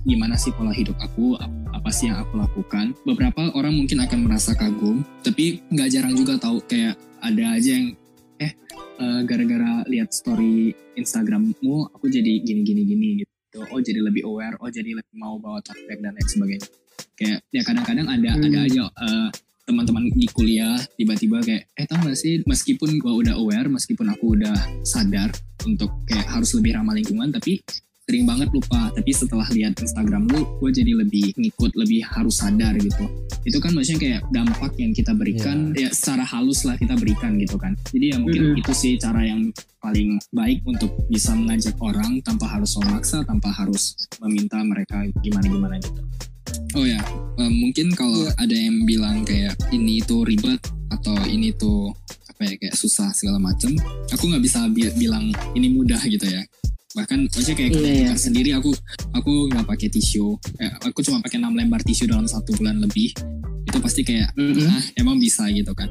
gimana 0.02 0.34
sih 0.34 0.52
pola 0.52 0.72
hidup 0.72 0.96
aku? 0.98 1.36
Ap- 1.36 1.52
apa 1.70 1.90
sih 1.90 2.08
yang 2.08 2.20
aku 2.20 2.36
lakukan? 2.36 2.92
Beberapa 3.04 3.52
orang 3.54 3.76
mungkin 3.76 4.00
akan 4.00 4.28
merasa 4.28 4.52
kagum 4.52 5.04
tapi 5.22 5.60
nggak 5.70 5.88
jarang 5.90 6.14
juga 6.14 6.36
tahu 6.36 6.60
kayak 6.64 6.96
ada 7.20 7.56
aja 7.56 7.70
yang 7.76 7.92
eh 8.40 8.52
uh, 8.96 9.20
gara-gara 9.24 9.84
lihat 9.84 10.12
story 10.12 10.72
Instagrammu 10.96 11.92
aku 11.92 12.08
jadi 12.08 12.40
gini 12.40 12.64
gini 12.64 12.82
gini 12.84 13.08
gitu. 13.20 13.64
Oh 13.68 13.80
jadi 13.80 14.00
lebih 14.00 14.24
aware 14.24 14.56
oh 14.60 14.68
jadi 14.68 14.94
lebih 14.94 15.14
mau 15.16 15.36
bawa 15.36 15.60
tote 15.60 15.84
bag 15.84 16.00
dan 16.00 16.16
lain 16.16 16.28
sebagainya. 16.28 16.68
Kayak 17.16 17.38
ya 17.52 17.62
kadang-kadang 17.64 18.06
ada 18.08 18.30
Hmm. 18.32 18.44
ada 18.48 18.58
aja 18.64 18.82
uh, 18.88 19.28
teman-teman 19.64 20.10
di 20.10 20.26
kuliah 20.32 20.74
tiba-tiba 20.96 21.38
kayak 21.44 21.70
eh 21.76 21.86
tau 21.86 22.00
gak 22.02 22.16
sih? 22.16 22.42
Meskipun 22.42 22.96
gua 22.98 23.14
udah 23.20 23.34
aware 23.38 23.68
meskipun 23.68 24.08
aku 24.10 24.34
udah 24.40 24.56
sadar 24.82 25.30
untuk 25.62 25.92
kayak 26.08 26.26
harus 26.26 26.50
lebih 26.56 26.74
ramah 26.74 26.96
lingkungan 26.96 27.30
tapi 27.30 27.60
sering 28.10 28.26
banget 28.26 28.50
lupa 28.50 28.90
tapi 28.90 29.14
setelah 29.14 29.46
lihat 29.54 29.78
Instagram 29.78 30.26
lu 30.34 30.42
gue 30.58 30.70
jadi 30.74 30.98
lebih 30.98 31.30
ngikut 31.38 31.78
lebih 31.78 32.02
harus 32.02 32.42
sadar 32.42 32.74
gitu. 32.74 33.06
Itu 33.46 33.62
kan 33.62 33.70
maksudnya 33.70 34.00
kayak 34.02 34.20
dampak 34.34 34.74
yang 34.82 34.90
kita 34.90 35.14
berikan 35.14 35.70
ya 35.78 35.94
secara 35.94 36.26
halus 36.26 36.66
lah 36.66 36.74
kita 36.74 36.98
berikan 36.98 37.38
gitu 37.38 37.54
kan. 37.54 37.78
Jadi 37.94 38.10
ya 38.10 38.18
mungkin 38.18 38.42
Mm-mm. 38.50 38.60
itu 38.66 38.72
sih 38.74 38.98
cara 38.98 39.22
yang 39.22 39.54
paling 39.78 40.18
baik 40.34 40.58
untuk 40.66 40.90
bisa 41.06 41.30
mengajak 41.38 41.78
orang 41.78 42.18
tanpa 42.26 42.50
harus 42.50 42.74
memaksa 42.82 43.22
tanpa 43.22 43.54
harus 43.54 43.94
meminta 44.18 44.58
mereka 44.66 45.06
gimana-gimana 45.22 45.78
gitu. 45.78 46.02
Oh 46.74 46.82
ya, 46.82 46.98
eh, 47.38 47.52
mungkin 47.62 47.94
kalau 47.94 48.26
ada 48.34 48.54
yang 48.54 48.82
bilang 48.82 49.22
kayak 49.22 49.54
ini 49.70 50.02
tuh 50.02 50.26
ribet 50.26 50.58
atau 50.90 51.14
ini 51.30 51.54
tuh 51.54 51.94
apa 52.26 52.42
ya 52.42 52.54
kayak 52.58 52.74
susah 52.74 53.14
segala 53.14 53.38
macam, 53.38 53.70
aku 54.10 54.24
nggak 54.26 54.42
bisa 54.42 54.66
bi- 54.66 54.94
bilang 54.98 55.30
ini 55.54 55.70
mudah 55.70 56.02
gitu 56.10 56.26
ya. 56.26 56.42
Bahkan 56.90 57.30
maksudnya 57.30 57.54
kayak 57.54 57.70
ketika 57.70 57.90
iya. 57.92 58.14
sendiri 58.18 58.50
aku 58.56 58.74
aku 59.14 59.32
nggak 59.50 59.66
pakai 59.66 59.88
tisu, 59.90 60.34
eh, 60.58 60.72
aku 60.82 61.06
cuma 61.06 61.22
pakai 61.22 61.38
6 61.38 61.54
lembar 61.54 61.80
tisu 61.86 62.10
dalam 62.10 62.26
satu 62.26 62.50
bulan 62.58 62.82
lebih. 62.82 63.14
Itu 63.66 63.78
pasti 63.78 64.02
kayak 64.02 64.34
Mhm. 64.34 64.66
ah 64.66 64.82
emang 64.98 65.22
bisa 65.22 65.46
gitu 65.54 65.70
kan. 65.70 65.86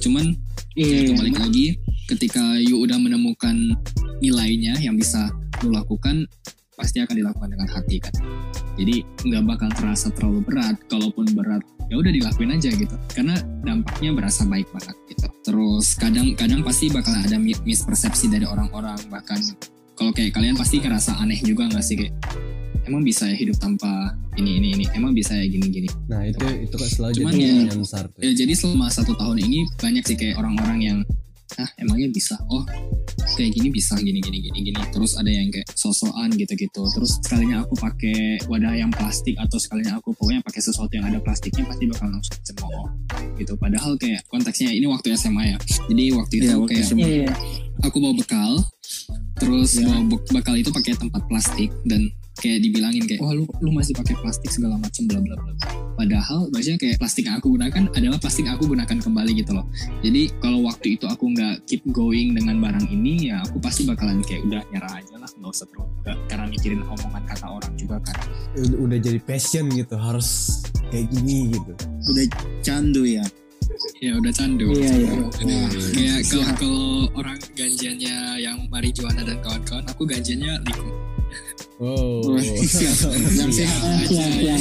Cuman 0.00 0.32
iya 0.78 1.04
itu 1.04 1.12
iya. 1.12 1.18
balik 1.20 1.36
lagi 1.36 1.66
ketika 2.08 2.56
you 2.58 2.80
udah 2.80 2.96
menemukan 2.96 3.76
nilainya 4.20 4.80
yang 4.80 4.96
bisa 4.96 5.28
lu 5.60 5.76
lakukan 5.76 6.24
pasti 6.72 7.04
akan 7.04 7.12
dilakukan 7.12 7.52
dengan 7.52 7.68
hati 7.68 8.00
kan 8.00 8.14
jadi 8.80 9.04
nggak 9.28 9.44
bakal 9.44 9.68
terasa 9.76 10.08
terlalu 10.16 10.40
berat 10.48 10.80
kalaupun 10.88 11.28
berat 11.36 11.60
ya 11.92 12.00
udah 12.00 12.08
dilakuin 12.08 12.56
aja 12.56 12.72
gitu 12.72 12.96
karena 13.12 13.36
dampaknya 13.60 14.16
berasa 14.16 14.48
baik 14.48 14.64
banget 14.72 14.96
gitu 15.12 15.28
terus 15.44 15.92
kadang-kadang 16.00 16.64
pasti 16.64 16.88
bakal 16.88 17.12
ada 17.12 17.36
mi- 17.36 17.58
mispersepsi 17.68 18.32
dari 18.32 18.48
orang-orang 18.48 18.96
bahkan 19.12 19.36
kalau 20.00 20.16
kayak 20.16 20.32
kalian 20.32 20.56
pasti 20.56 20.80
ngerasa 20.80 21.12
aneh 21.14 21.36
juga 21.38 21.68
nggak 21.68 21.84
sih 21.84 21.92
kayak 21.94 22.16
emang 22.82 23.04
bisa 23.04 23.28
ya 23.28 23.36
hidup 23.36 23.60
tanpa 23.60 24.16
ini 24.34 24.56
ini 24.56 24.68
ini 24.72 24.84
emang 24.94 25.12
bisa 25.12 25.36
ya 25.36 25.44
gini 25.44 25.68
gini 25.68 25.88
Nah 26.08 26.24
itu 26.24 26.40
itu 26.58 26.72
kan 26.72 26.88
selalu 26.88 27.12
Cuman 27.14 27.30
jadi 27.30 27.36
ya- 27.36 27.52
pertanyaan 27.52 27.78
besar 27.78 28.04
tuh. 28.08 28.18
Ya, 28.18 28.32
jadi 28.32 28.52
selama 28.52 28.86
satu 28.88 29.12
tahun 29.12 29.36
ini 29.38 29.58
banyak 29.76 30.02
sih 30.02 30.16
kayak 30.16 30.34
orang-orang 30.34 30.78
yang 30.80 30.98
ah 31.56 31.68
emangnya 31.76 32.08
bisa 32.08 32.38
oh 32.46 32.62
kayak 33.30 33.50
gini 33.50 33.68
bisa 33.68 33.96
gini 33.96 34.18
gini 34.18 34.38
gini 34.40 34.58
gini 34.64 34.80
terus 34.90 35.14
ada 35.14 35.26
yang 35.26 35.48
kayak 35.48 35.66
sosokan 35.72 36.30
gitu-gitu 36.30 36.82
terus 36.86 37.18
sekalinya 37.18 37.60
aku 37.60 37.74
pakai 37.74 38.38
wadah 38.46 38.72
yang 38.72 38.90
plastik 38.90 39.34
atau 39.34 39.56
sekalinya 39.56 39.96
aku 39.96 40.12
pokoknya 40.12 40.40
pakai 40.40 40.60
sesuatu 40.60 40.92
yang 40.92 41.04
ada 41.04 41.18
plastiknya 41.18 41.64
pasti 41.64 41.84
bakal 41.86 42.08
langsung 42.08 42.38
cemooh 42.40 42.86
gitu 43.36 43.52
padahal 43.56 43.96
kayak 43.96 44.22
konteksnya 44.26 44.70
ini 44.70 44.86
waktu 44.86 45.10
SMA 45.14 45.42
ya 45.46 45.58
jadi 45.86 46.04
waktu 46.12 46.34
itu 46.36 46.44
Iya, 46.44 46.54
waktu 46.56 46.70
kayak 46.70 46.84
SMA. 46.84 46.98
Iya, 47.00 47.08
iya. 47.24 47.32
aku 47.80 47.96
bawa 47.98 48.14
bekal 48.14 48.52
terus 49.36 49.70
Ya. 49.74 49.86
bawa 49.86 50.00
be- 50.06 50.26
bekal 50.30 50.54
itu 50.54 50.70
pakai 50.70 50.94
tempat 50.94 51.22
plastik 51.26 51.70
dan 51.84 52.06
kayak 52.36 52.60
dibilangin 52.60 53.04
kayak 53.04 53.20
wah 53.20 53.32
lu 53.32 53.44
lu 53.60 53.70
masih 53.70 53.92
pakai 53.92 54.16
plastik 54.16 54.48
segala 54.48 54.76
macam 54.76 55.02
bla 55.04 55.18
bla 55.18 55.34
bla 55.34 55.52
padahal 56.00 56.48
maksudnya 56.48 56.80
kayak 56.80 56.96
plastik 56.96 57.28
yang 57.28 57.36
aku 57.36 57.60
gunakan 57.60 57.82
adalah 57.92 58.16
plastik 58.16 58.48
yang 58.48 58.56
aku 58.56 58.72
gunakan 58.72 58.96
kembali 58.96 59.32
gitu 59.36 59.52
loh 59.52 59.66
jadi 60.00 60.22
kalau 60.40 60.64
waktu 60.64 60.96
itu 60.96 61.04
aku 61.04 61.24
nggak 61.36 61.68
keep 61.68 61.84
going 61.92 62.32
dengan 62.32 62.56
barang 62.56 62.88
ini 62.88 63.28
ya 63.28 63.44
aku 63.44 63.60
pasti 63.60 63.84
bakalan 63.84 64.24
kayak 64.24 64.48
udah 64.48 64.62
nyerah 64.72 64.92
aja 64.96 65.14
lah 65.20 65.28
nggak 65.28 65.50
usah 65.52 65.66
terlalu 65.68 65.92
nggak- 66.00 66.20
karena 66.32 66.44
mikirin 66.48 66.80
omongan 66.88 67.22
kata 67.28 67.46
orang 67.52 67.72
juga 67.76 67.96
kan 68.00 68.16
Udah, 68.80 68.98
jadi 68.98 69.20
passion 69.22 69.70
gitu 69.70 69.94
harus 69.94 70.58
kayak 70.90 71.06
gini 71.14 71.54
gitu. 71.54 71.72
Udah 72.10 72.24
candu 72.66 73.06
ya. 73.06 73.22
ya 74.02 74.12
udah 74.18 74.32
candu 74.34 74.66
Iya, 74.74 74.90
iya. 74.98 75.14
Kayak 75.94 76.18
kalau 76.26 76.50
kalau 76.58 76.84
orang 77.14 77.38
ganjiannya 77.54 78.16
yang 78.42 78.58
marijuana 78.68 79.22
dan 79.22 79.38
kawan-kawan 79.40 79.84
aku 79.86 80.02
ganjiannya 80.04 80.58
likum 80.66 80.88
Yang 81.80 82.44
Iya. 82.44 82.52
aja. 82.52 83.66
siap, 84.10 84.32
siap. 84.36 84.60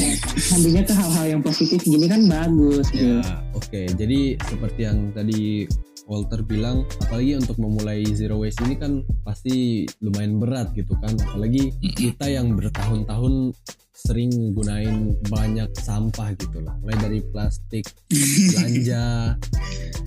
Ambilnya 0.55 0.83
ke 0.87 0.93
hal-hal 0.95 1.25
yang 1.27 1.41
positif 1.43 1.83
gini 1.83 2.07
kan 2.07 2.23
bagus 2.25 2.87
Ya, 2.95 3.19
gitu. 3.19 3.19
oke. 3.59 3.81
Jadi 3.99 4.19
seperti 4.39 4.79
yang 4.87 5.11
tadi 5.11 5.67
Walter 6.09 6.41
bilang, 6.41 6.87
apalagi 7.05 7.37
untuk 7.37 7.61
memulai 7.61 8.01
zero 8.17 8.41
waste 8.41 8.65
ini 8.65 8.79
kan 8.79 9.05
pasti 9.21 9.85
lumayan 10.01 10.41
berat 10.41 10.73
gitu 10.73 10.95
kan. 10.97 11.13
Apalagi 11.21 11.69
kita 11.93 12.25
yang 12.25 12.57
bertahun-tahun 12.57 13.53
sering 13.93 14.55
gunain 14.55 15.13
banyak 15.27 15.69
sampah 15.75 16.31
gitu 16.39 16.63
lah. 16.63 16.73
Mulai 16.81 16.97
dari 16.97 17.19
plastik, 17.29 17.83
belanja, 18.09 19.35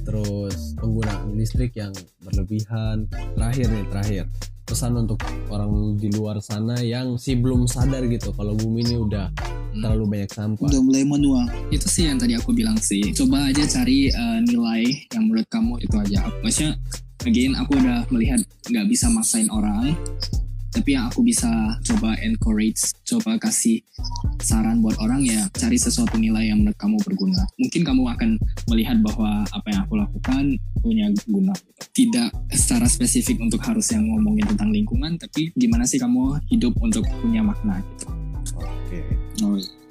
terus 0.02 0.74
penggunaan 0.80 1.36
listrik 1.36 1.76
yang 1.76 1.92
berlebihan. 2.24 3.06
Terakhir 3.36 3.66
nih, 3.68 3.86
terakhir. 3.92 4.24
Pesan 4.72 4.96
untuk 4.96 5.20
orang 5.52 6.00
di 6.00 6.08
luar 6.16 6.40
sana 6.40 6.80
yang 6.80 7.20
sih 7.20 7.36
belum 7.36 7.68
sadar 7.68 8.08
gitu 8.08 8.32
kalau 8.32 8.56
bumi 8.56 8.80
ini 8.80 8.96
udah 9.04 9.28
terlalu 9.76 10.04
banyak 10.16 10.32
sampah. 10.32 10.64
Udah 10.64 10.80
mulai 10.80 11.04
menua. 11.04 11.44
itu 11.68 11.84
sih 11.92 12.08
yang 12.08 12.16
tadi 12.16 12.40
aku 12.40 12.56
bilang 12.56 12.80
sih 12.80 13.12
coba 13.12 13.52
aja 13.52 13.68
cari 13.68 14.08
eh, 14.08 14.38
nilai 14.48 14.84
yang 15.12 15.28
menurut 15.28 15.44
kamu 15.52 15.76
itu 15.76 15.96
aja 16.00 16.24
maksudnya 16.40 16.72
again 17.28 17.52
aku 17.52 17.76
udah 17.76 18.08
melihat 18.08 18.40
nggak 18.72 18.86
bisa 18.88 19.12
maksain 19.12 19.52
orang 19.52 19.92
tapi 20.72 20.96
yang 20.96 21.12
aku 21.12 21.20
bisa 21.20 21.48
coba 21.84 22.16
encourage 22.24 22.96
coba 23.04 23.36
kasih 23.36 23.84
saran 24.40 24.80
buat 24.80 24.96
orang 24.98 25.22
ya 25.22 25.46
cari 25.54 25.76
sesuatu 25.76 26.16
nilai 26.16 26.50
yang 26.50 26.64
menurut 26.64 26.78
kamu 26.80 26.96
berguna. 27.04 27.44
Mungkin 27.60 27.82
kamu 27.84 28.02
akan 28.16 28.30
melihat 28.72 28.98
bahwa 29.04 29.44
apa 29.52 29.68
yang 29.70 29.80
aku 29.84 29.94
lakukan 30.00 30.44
punya 30.80 31.06
guna. 31.28 31.54
Tidak 31.92 32.50
secara 32.50 32.88
spesifik 32.88 33.38
untuk 33.38 33.60
harus 33.62 33.92
yang 33.92 34.08
ngomongin 34.08 34.48
tentang 34.48 34.72
lingkungan 34.72 35.20
tapi 35.20 35.52
gimana 35.54 35.84
sih 35.84 36.00
kamu 36.00 36.40
hidup 36.48 36.72
untuk 36.80 37.04
punya 37.20 37.44
makna 37.44 37.78
gitu. 37.84 38.08
Oke. 38.58 39.00
Oh, 39.04 39.21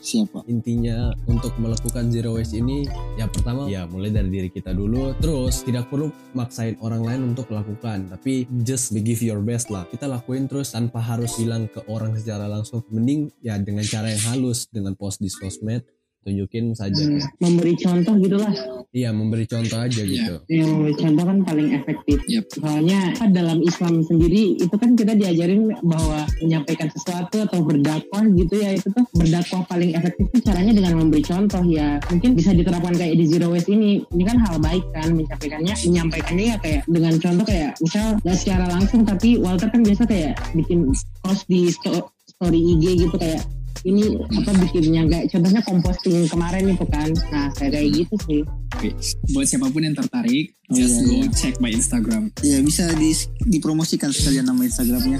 siapa? 0.02 0.44
Intinya 0.50 1.14
untuk 1.30 1.54
melakukan 1.62 2.10
zero 2.10 2.36
waste 2.36 2.58
ini 2.58 2.90
ya 3.16 3.30
pertama 3.30 3.70
ya 3.70 3.86
mulai 3.86 4.10
dari 4.10 4.28
diri 4.28 4.50
kita 4.50 4.74
dulu. 4.74 5.14
Terus 5.22 5.62
tidak 5.62 5.88
perlu 5.88 6.10
maksain 6.34 6.76
orang 6.82 7.06
lain 7.06 7.22
untuk 7.32 7.48
melakukan, 7.54 8.10
tapi 8.10 8.50
just 8.66 8.92
give 8.92 9.22
your 9.22 9.40
best 9.40 9.70
lah. 9.70 9.86
Kita 9.88 10.10
lakuin 10.10 10.50
terus 10.50 10.74
tanpa 10.74 11.00
harus 11.00 11.38
bilang 11.38 11.70
ke 11.70 11.80
orang 11.88 12.18
secara 12.18 12.50
langsung. 12.50 12.84
Mending 12.92 13.30
ya 13.40 13.56
dengan 13.62 13.86
cara 13.86 14.10
yang 14.10 14.24
halus 14.34 14.68
dengan 14.68 14.98
post 14.98 15.22
di 15.22 15.30
sosmed 15.30 15.86
tunjukin 16.22 16.72
saja 16.72 17.02
Hmm, 17.02 17.18
kayak, 17.18 17.34
memberi 17.42 17.74
contoh 17.76 18.14
gitulah. 18.18 18.54
Iya 18.92 19.10
memberi 19.10 19.46
contoh 19.48 19.80
aja 19.80 20.02
gitu. 20.04 20.34
Yang 20.46 20.68
memberi 20.70 20.94
contoh 20.94 21.24
kan 21.26 21.38
paling 21.42 21.70
efektif. 21.74 22.18
Yep. 22.28 22.46
soalnya 22.52 23.00
dalam 23.32 23.60
Islam 23.62 24.04
sendiri 24.04 24.60
itu 24.60 24.76
kan 24.76 24.94
kita 24.94 25.16
diajarin 25.16 25.72
bahwa 25.82 26.28
menyampaikan 26.40 26.92
sesuatu 26.92 27.42
atau 27.42 27.60
berdakwah 27.64 28.22
gitu 28.28 28.54
ya 28.60 28.76
itu 28.76 28.88
tuh 28.92 29.06
berdakwah 29.16 29.66
paling 29.66 29.96
efektif 29.96 30.26
tuh 30.30 30.42
caranya 30.44 30.72
dengan 30.72 30.94
memberi 31.00 31.24
contoh 31.24 31.64
ya. 31.66 31.98
Mungkin 32.12 32.36
bisa 32.36 32.52
diterapkan 32.52 32.94
kayak 32.94 33.16
di 33.16 33.26
zero 33.26 33.50
waste 33.50 33.72
ini. 33.72 34.04
Ini 34.12 34.24
kan 34.24 34.38
hal 34.38 34.56
baik 34.60 34.84
kan 34.94 35.10
menyampaikannya 35.12 35.74
menyampaikannya 35.88 36.46
ya 36.52 36.58
kayak 36.60 36.82
dengan 36.86 37.14
contoh 37.18 37.46
kayak 37.48 37.72
misal 37.80 38.06
nggak 38.22 38.38
secara 38.38 38.66
langsung 38.70 39.02
tapi 39.02 39.40
Walter 39.42 39.72
kan 39.72 39.82
biasa 39.82 40.04
kayak 40.06 40.34
bikin 40.54 40.92
post 41.24 41.48
di 41.48 41.72
sto- 41.72 42.12
story 42.28 42.60
IG 42.78 43.08
gitu 43.08 43.16
kayak 43.18 43.42
ini 43.86 44.18
apa 44.18 44.52
bikinnya? 44.62 45.04
Kayak 45.10 45.26
contohnya 45.34 45.62
composting 45.66 46.20
kemarin 46.30 46.64
itu 46.74 46.86
kan. 46.90 47.10
Nah 47.34 47.48
kayak 47.58 47.72
kayak 47.74 47.90
gitu 47.94 48.16
sih. 48.30 48.42
Oke, 48.78 48.90
buat 49.36 49.46
siapa 49.46 49.68
pun 49.68 49.84
yang 49.84 49.98
tertarik 49.98 50.56
Oh, 50.72 50.80
just 50.80 51.04
iya, 51.04 51.04
go 51.04 51.14
iya. 51.20 51.28
check 51.36 51.56
my 51.60 51.68
Instagram. 51.68 52.32
Ya 52.40 52.64
bisa 52.64 52.88
di, 52.96 53.12
dipromosikan 53.44 54.08
sekalian 54.16 54.48
nama 54.48 54.64
Instagramnya. 54.64 55.20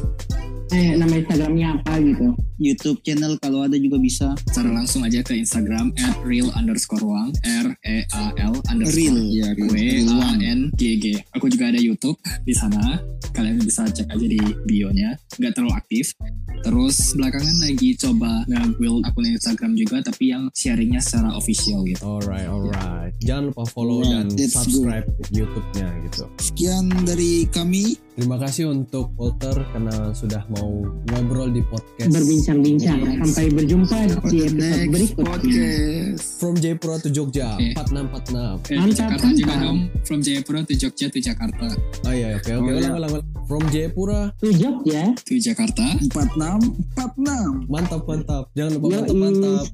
Eh 0.72 0.96
nama 0.96 1.14
Instagramnya 1.20 1.68
apa 1.84 2.00
gitu 2.00 2.32
YouTube 2.62 3.02
channel 3.02 3.42
kalau 3.42 3.66
ada 3.66 3.74
juga 3.74 3.98
bisa. 3.98 4.38
secara 4.46 4.70
langsung 4.70 5.02
aja 5.02 5.26
ke 5.26 5.34
Instagram 5.34 5.90
at 5.98 6.14
real 6.22 6.54
underscore 6.54 7.02
wang 7.02 7.34
r 7.42 7.74
e 7.82 8.06
a 8.06 8.26
l 8.38 8.54
underscore 8.70 8.94
Real, 8.94 9.18
ya, 9.34 9.50
real. 9.58 10.06
W 10.06 10.22
A. 10.22 10.38
N 10.38 10.70
G 10.78 11.02
G. 11.02 11.06
Aku 11.34 11.50
juga 11.50 11.74
ada 11.74 11.82
YouTube 11.82 12.22
di 12.46 12.54
sana. 12.54 13.02
Kalian 13.34 13.58
bisa 13.66 13.90
cek 13.90 14.06
aja 14.14 14.26
di 14.30 14.38
bio-nya. 14.70 15.18
Nggak 15.42 15.58
terlalu 15.58 15.74
aktif. 15.74 16.14
Terus 16.62 17.18
belakangan 17.18 17.58
lagi 17.66 17.98
coba 17.98 18.46
nge-build 18.46 19.02
akun 19.10 19.26
Instagram 19.26 19.74
juga, 19.74 19.98
tapi 20.06 20.30
yang 20.30 20.46
sharingnya 20.54 21.02
secara 21.02 21.34
official 21.34 21.82
gitu. 21.90 21.98
alright 22.06 22.46
alright 22.46 23.10
jangan 23.26 23.50
lupa 23.50 23.66
follow 23.74 24.06
Alright, 24.06 24.30
dan 24.38 24.50
subscribe 24.50 25.06
YouTube-nya 25.34 25.90
gitu 26.06 26.30
Sekian 26.38 26.86
dari 27.02 27.50
kami. 27.50 27.98
terima 28.14 28.38
kasih 28.38 28.70
untuk 28.70 29.10
Walter 29.18 29.66
karena 29.74 30.14
sudah 30.14 30.46
mau 30.54 30.61
ngobrol 30.64 31.50
di 31.50 31.62
podcast 31.64 32.10
berbincang-bincang 32.10 33.00
sampai 33.20 33.46
berjumpa 33.52 33.98
di 34.26 34.38
episode 34.42 34.54
Next 34.54 34.90
berikutnya 34.90 35.26
podcast. 35.26 36.22
From 36.38 36.54
Jayapura 36.56 36.96
to 36.98 37.10
Jogja 37.10 37.48
Oke. 37.52 37.68
4646 37.74 38.72
Eh, 38.72 38.78
Mantap, 38.78 38.96
Jakarta 38.96 39.28
juga 39.30 39.46
mantap. 39.48 39.62
dong. 39.62 39.80
From 40.02 40.20
Jayapura 40.20 40.60
to 40.62 40.74
Jogja 40.74 41.06
to 41.08 41.20
Jakarta. 41.20 41.68
Oh 42.02 42.12
iya, 42.12 42.28
oke 42.34 42.50
oke 42.52 42.62
Oh, 42.62 42.68
ulang 42.68 42.78
iya. 42.80 42.92
ulang 42.94 43.12
ulang. 43.12 43.26
From 43.44 43.64
Jayapura, 43.68 44.20
tuh 44.38 44.54
Jogja 44.54 45.04
To 45.18 45.34
Jakarta. 45.36 45.86
46 46.08 46.62
46. 46.96 47.68
mantap 47.68 48.02
mantap. 48.06 48.44
Jangan 48.54 48.72
lupa 48.74 48.86
Yoi. 48.86 48.96
mantap 48.96 49.18
mantap. 49.18 49.66